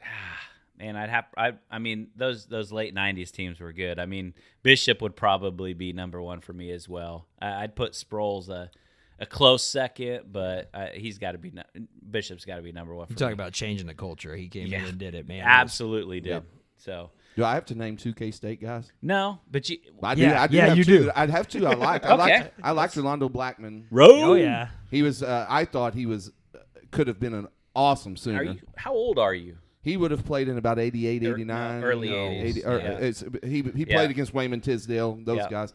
[0.78, 1.26] man, I'd have.
[1.36, 3.98] I I mean, those those late '90s teams were good.
[3.98, 7.26] I mean, Bishop would probably be number one for me as well.
[7.40, 8.70] I, I'd put Sproles a
[9.18, 12.94] a close second, but uh, he's got to be nu- Bishop's got to be number
[12.94, 13.06] one.
[13.06, 13.34] For You talk me.
[13.34, 14.34] about changing the culture.
[14.36, 14.80] He came Yeah.
[14.80, 15.42] in and did it, man.
[15.44, 16.30] Absolutely did.
[16.30, 16.44] Yep.
[16.76, 18.92] So Do I have to name two K State guys?
[19.02, 20.22] no, but you I do.
[20.22, 20.98] Yeah, I do yeah, have you two.
[21.04, 21.10] do.
[21.14, 21.66] I'd have to.
[21.66, 22.04] I like.
[22.04, 22.38] I Okay.
[22.40, 22.52] like.
[22.62, 23.86] I like Rolando Blackman.
[23.90, 24.22] Road.
[24.22, 24.68] Oh yeah.
[24.90, 25.22] He was.
[25.22, 26.30] Uh, I thought he was.
[26.54, 26.58] Uh,
[26.92, 28.38] could have been an awesome Sooner.
[28.40, 28.58] Are you?
[28.76, 29.58] How old are you?
[29.82, 31.82] He would have played in about 88, Er- 89.
[31.84, 32.66] early you know, 80s, 80 yeah.
[32.98, 33.96] it's, he he Yeah.
[33.96, 35.48] played against Wayman Tisdale, those Yeah.
[35.48, 35.72] guys.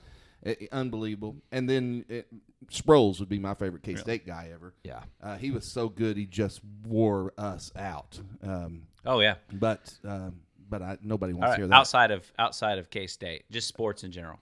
[0.72, 1.36] Unbelievable.
[1.52, 2.16] And then uh,
[2.72, 4.74] Sproles would be my favorite K State guy ever.
[4.84, 5.02] Yeah.
[5.22, 8.20] Uh, he was so good, he just wore us out.
[8.42, 9.36] Um, Oh yeah.
[9.52, 10.36] but um,
[10.70, 11.76] but I, nobody wants All to hear that.
[11.76, 14.40] Outside of outside of K State, just sports in general.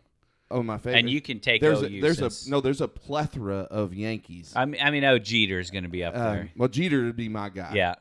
[0.52, 1.00] oh, my favorite.
[1.00, 3.94] And you can take there's OU a, there's since- a no there's a plethora of
[3.94, 4.54] Yankees.
[4.56, 6.50] I mean, I mean, oh, Jeter is going to be up Um, there.
[6.58, 7.74] well, Jeter would be my guy.
[7.76, 7.96] Yeah.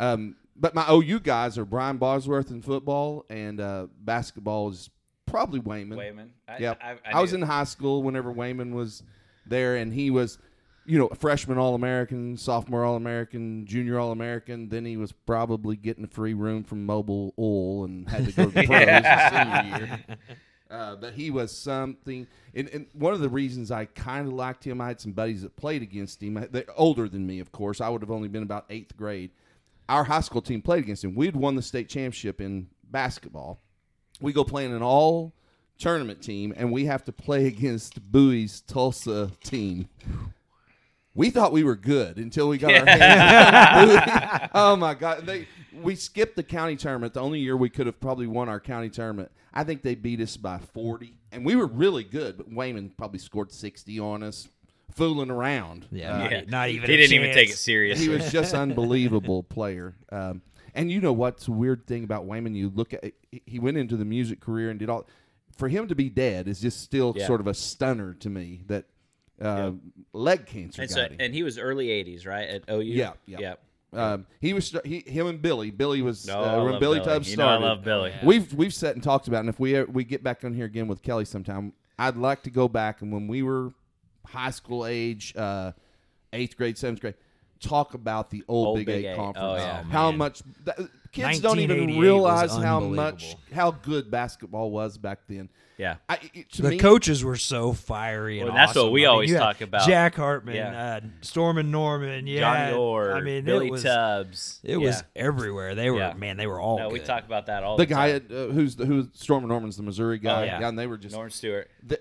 [0.00, 4.88] Um, but my OU guys are Brian Bosworth in football, and uh, basketball is
[5.26, 5.98] probably Wayman.
[5.98, 6.30] Wayman.
[6.48, 6.80] I, Yep.
[6.82, 9.02] I, I, was in high school whenever Wayman was
[9.46, 10.38] there, and he was,
[10.86, 14.68] you know, freshman All American, sophomore All American, junior All American.
[14.68, 18.44] Then he was probably getting a free room from Mobil Oil and had to go
[18.44, 20.18] to the pros his senior year.
[20.70, 24.64] Uh, but he was something, and, and one of the reasons I kind of liked
[24.66, 26.46] him, I had some buddies that played against him.
[26.50, 27.80] They're older than me, of course.
[27.80, 29.30] I would have only been about eighth grade.
[29.88, 31.14] Our high school team played against him.
[31.14, 33.60] We'd won the state championship in basketball.
[34.20, 35.32] We go play in an all
[35.78, 39.88] tournament team, and we have to play against Bowie's Tulsa team.
[41.16, 44.50] We thought we were good until we got our hands.
[44.54, 45.26] oh my god!
[45.26, 45.46] They
[45.82, 47.14] we skipped the county tournament.
[47.14, 49.30] The only year we could have probably won our county tournament.
[49.52, 52.36] I think they beat us by forty, and we were really good.
[52.36, 54.48] But Wayman probably scored sixty on us,
[54.92, 55.86] fooling around.
[55.92, 56.14] Yeah.
[56.14, 56.42] Uh, Not, Yeah.
[56.48, 56.88] not even.
[56.88, 58.00] He a didn't even take it serious.
[58.00, 59.94] he was just unbelievable player.
[60.10, 60.42] Um,
[60.74, 62.54] and you know what's a weird thing about Wayman?
[62.54, 65.06] You look at he went into the music career and did all.
[65.56, 67.26] For him to be dead is just still Yeah.
[67.26, 68.62] sort of a stunner to me.
[68.66, 68.86] That
[69.40, 69.72] uh,
[70.12, 71.16] leg cancer and, got so, him.
[71.20, 72.48] and he was early '80s, right?
[72.48, 72.80] At OU.
[72.82, 73.38] Yeah, yeah.
[73.40, 73.60] Yep.
[73.92, 75.70] Um, he was he, him and Billy.
[75.70, 77.00] Billy was No, uh, when Billy Billy.
[77.00, 78.10] Tubbs You know I love Billy.
[78.10, 78.26] yeah.
[78.26, 80.66] We've we've sat and talked about, it, and if we we get back on here
[80.66, 83.72] again with Kelly sometime, I'd like to go back and when we were
[84.26, 85.70] high school age, uh,
[86.32, 87.14] eighth grade, seventh grade,
[87.68, 89.16] talk about the old, Old Big, Big Eight Eight.
[89.16, 89.46] conference.
[89.50, 89.82] Oh, yeah.
[89.84, 90.18] how Oh, man.
[90.18, 90.78] much that,
[91.12, 95.48] kids don't even realize how much how good basketball was back then.
[95.76, 95.96] Yeah.
[96.08, 99.08] I, it, to The me, coaches were so fiery and Well, that's what we I
[99.08, 99.88] mean, always you talk about.
[99.88, 101.00] Jack Hartman, Yeah.
[101.02, 104.60] uh, Stormin Norman, yeah, Johnny Orr, I mean, Billy it was Tubbs.
[104.62, 104.76] it yeah.
[104.76, 105.74] was everywhere.
[105.74, 106.14] They were Yeah.
[106.14, 107.00] man, they were all No, good.
[107.00, 108.26] we talk about that all the the, guy time.
[108.30, 110.42] at, uh, who's the who's Storm Norman's the Missouri guy.
[110.42, 110.68] Oh, yeah.
[110.68, 111.68] and they were just Norm Stewart.
[111.82, 111.98] the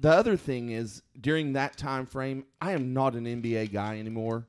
[0.00, 4.46] the other thing is during that time frame, I am not an NBA guy anymore.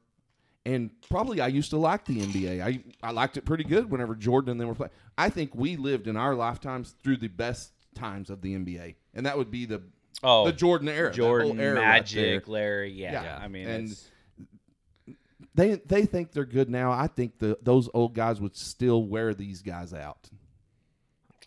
[0.66, 2.62] And probably I used to like the NBA.
[2.62, 4.92] I I liked it pretty good whenever Jordan and them were playing.
[5.18, 9.26] I think we lived in our lifetimes through the best times of the NBA, and
[9.26, 9.82] that would be the
[10.22, 12.54] Oh, the Jordan era, Jordan, era Magic, there.
[12.54, 12.92] Larry.
[12.92, 13.24] Yeah.
[13.24, 13.40] Yeah.
[13.42, 14.10] I mean, And it's,
[15.56, 16.92] They they think they're good now.
[16.92, 20.30] I think the those old guys would still wear these guys out.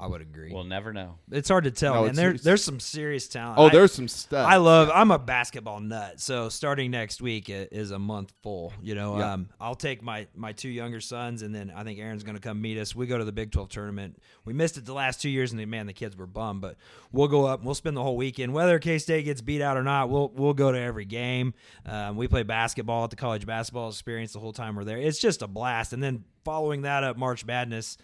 [0.01, 0.53] I would agree.
[0.53, 1.17] we'll never know.
[1.31, 3.59] it's hard to tell, No, and it's- there, it's- there's some serious talent.
[3.59, 4.47] Oh, I- there's some stuff.
[4.49, 4.91] I love.
[4.93, 6.19] I'm a basketball nut.
[6.21, 8.73] So starting next week i- is a month full.
[8.83, 9.33] You know, Yeah.
[9.35, 12.41] um, I'll take my my two younger sons, and then I think Aaron's going to
[12.41, 12.95] come meet us.
[12.97, 14.19] We go to the Big 12 tournament.
[14.45, 16.63] We missed it the last two years, and the, man, the kids were bummed.
[16.63, 16.77] But
[17.13, 17.61] we'll go up.
[17.61, 20.11] and We'll spend the whole weekend, whether K State gets beat out or not.
[20.11, 21.55] We'll we'll go to every game.
[21.87, 24.99] Um, we play basketball at the college basketball experience the whole time we're there.
[24.99, 25.93] It's just a blast.
[25.93, 27.97] And then following that up, March Madness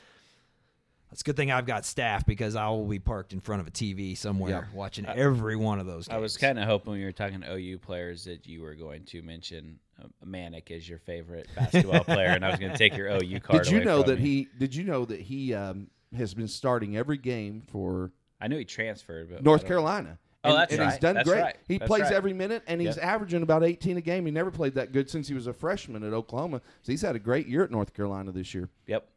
[1.11, 3.67] It's a good thing I've got staff because I will be parked in front of
[3.67, 6.07] a TV somewhere watching every one of those.
[6.07, 6.17] Games.
[6.17, 8.75] I was kind of hoping when you were talking to OU players that you were
[8.75, 9.79] going to mention
[10.25, 13.41] Manic Manek as your favorite basketball player, and I was going to take your OU
[13.41, 13.63] card.
[13.65, 14.25] Did you away know from that you.
[14.27, 14.49] he?
[14.59, 18.65] Did you know that he um, has been starting every game for I knew he
[18.65, 20.19] transferred, but North I don't- Carolina?
[20.45, 21.41] Oh, and, that's and he's done That's great.
[21.43, 21.57] right.
[21.67, 22.13] He That's plays right.
[22.13, 23.05] every minute, and he's Yep.
[23.05, 24.25] averaging about 18 a game.
[24.25, 26.63] He never played that good since he was a freshman at Oklahoma.
[26.83, 28.69] So he's had a great year at North Carolina this year.
[28.87, 29.09] Yep.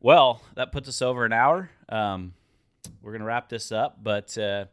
[0.00, 1.70] Well, that puts us over an hour.
[1.88, 2.32] Um,
[3.02, 4.64] we're gonna wrap this up, but uh,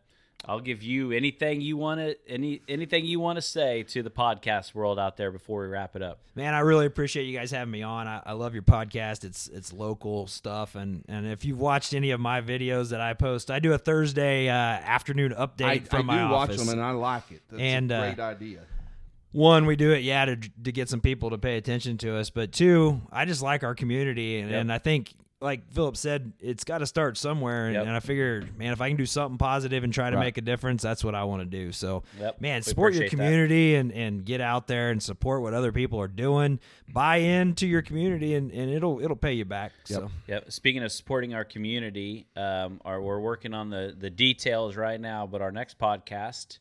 [0.45, 4.09] I'll give you anything you want to any anything you want to say to the
[4.09, 6.19] podcast world out there before we wrap it up.
[6.35, 8.07] Man, I really appreciate you guys having me on.
[8.07, 9.25] I, I love your podcast.
[9.25, 13.13] It's it's local stuff, and and if you've watched any of my videos that I
[13.13, 16.69] post, I do a Thursday uh, afternoon update I, from I my do watch them,
[16.69, 17.41] and I like it.
[17.49, 18.59] That's And, a uh, great idea.
[19.37, 22.29] One, we do it, yeah, to to get some people to pay attention to us.
[22.29, 24.61] But two, I just like our community, and, Yep.
[24.61, 27.67] and I think, like Philip said, it's got to start somewhere.
[27.67, 27.85] And, Yep.
[27.85, 30.23] and I figured, man, if I can do something positive and try to Right.
[30.23, 31.71] make a difference, that's what I want to do.
[31.71, 32.41] So, Yep.
[32.41, 33.11] man, We support your that.
[33.11, 36.59] community and and get out there and support what other people are doing.
[36.91, 39.73] Buy into your community, and, and it'll it'll pay you back.
[39.85, 40.09] So.
[40.25, 40.51] Yep.
[40.51, 45.27] Speaking of supporting our community, um, our, we're working on the the details right now.
[45.27, 46.57] But our next podcast,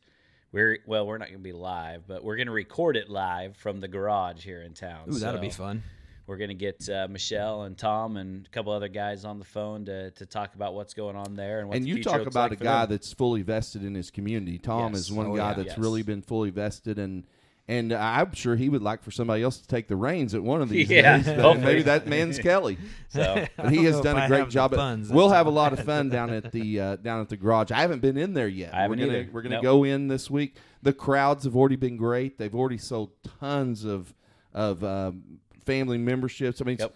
[0.57, 3.57] we're well, we're not going to be live, but we're going to record it live
[3.57, 5.09] from the garage here in town.
[5.13, 5.83] Ooh, that'll be fun.
[6.27, 9.45] We're going to get uh, Michelle and Tom and a couple other guys on the
[9.45, 12.51] phone to, to talk about what's going on there and And the you talk about
[12.51, 12.91] like a guy them.
[12.95, 14.59] that's fully vested in his community.
[14.59, 15.03] Tom Yes.
[15.03, 15.55] is one Oh, guy yeah.
[15.55, 15.79] that's Yes.
[15.79, 17.25] really been fully vested and.
[17.69, 20.63] And I'm sure he would like for somebody else to take the reins at one
[20.63, 21.27] of these Yeah, days.
[21.27, 21.65] but hopefully.
[21.67, 22.79] Maybe that man's Kelly.
[23.09, 24.73] So But he has done I a great job.
[24.73, 27.73] at- we'll have a lot of fun down at the uh, down at the garage.
[27.73, 28.73] I haven't been in there yet.
[28.73, 29.31] I haven't we're gonna either.
[29.33, 29.63] we're gonna Nope.
[29.65, 30.55] go in this week.
[30.83, 32.39] The crowds have already been great.
[32.39, 33.11] They've already sold
[33.41, 34.15] tons of
[34.55, 36.61] of um, family memberships.
[36.61, 36.95] I mean, Yep.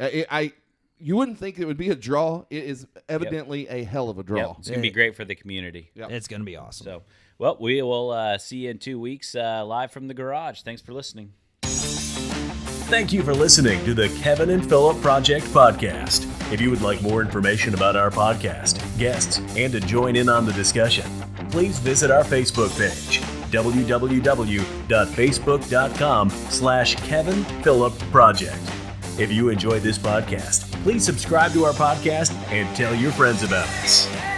[0.00, 0.52] I, I
[0.98, 2.44] you wouldn't think it would be a draw.
[2.50, 4.56] It is evidently a hell of a yep, draw.
[4.58, 5.90] it's going to be great for the community.
[5.94, 6.10] Yep.
[6.10, 6.84] It's gonna be awesome.
[6.84, 7.02] So,
[7.40, 10.60] well, we will uh, see you in two weeks uh, live from the garage.
[10.60, 11.32] Thanks for listening.
[11.62, 16.26] Thank you for listening to the Kevin and Philip Project podcast.
[16.52, 20.44] If you would like more information about our podcast, guests, and to join in on
[20.44, 21.06] the discussion,
[21.50, 23.22] please visit our Facebook page,
[23.52, 28.60] www.facebook.com slash Kevin Philip Project.
[29.18, 33.66] If you enjoyed this podcast, please subscribe to our podcast and tell your friends about
[33.66, 34.29] us.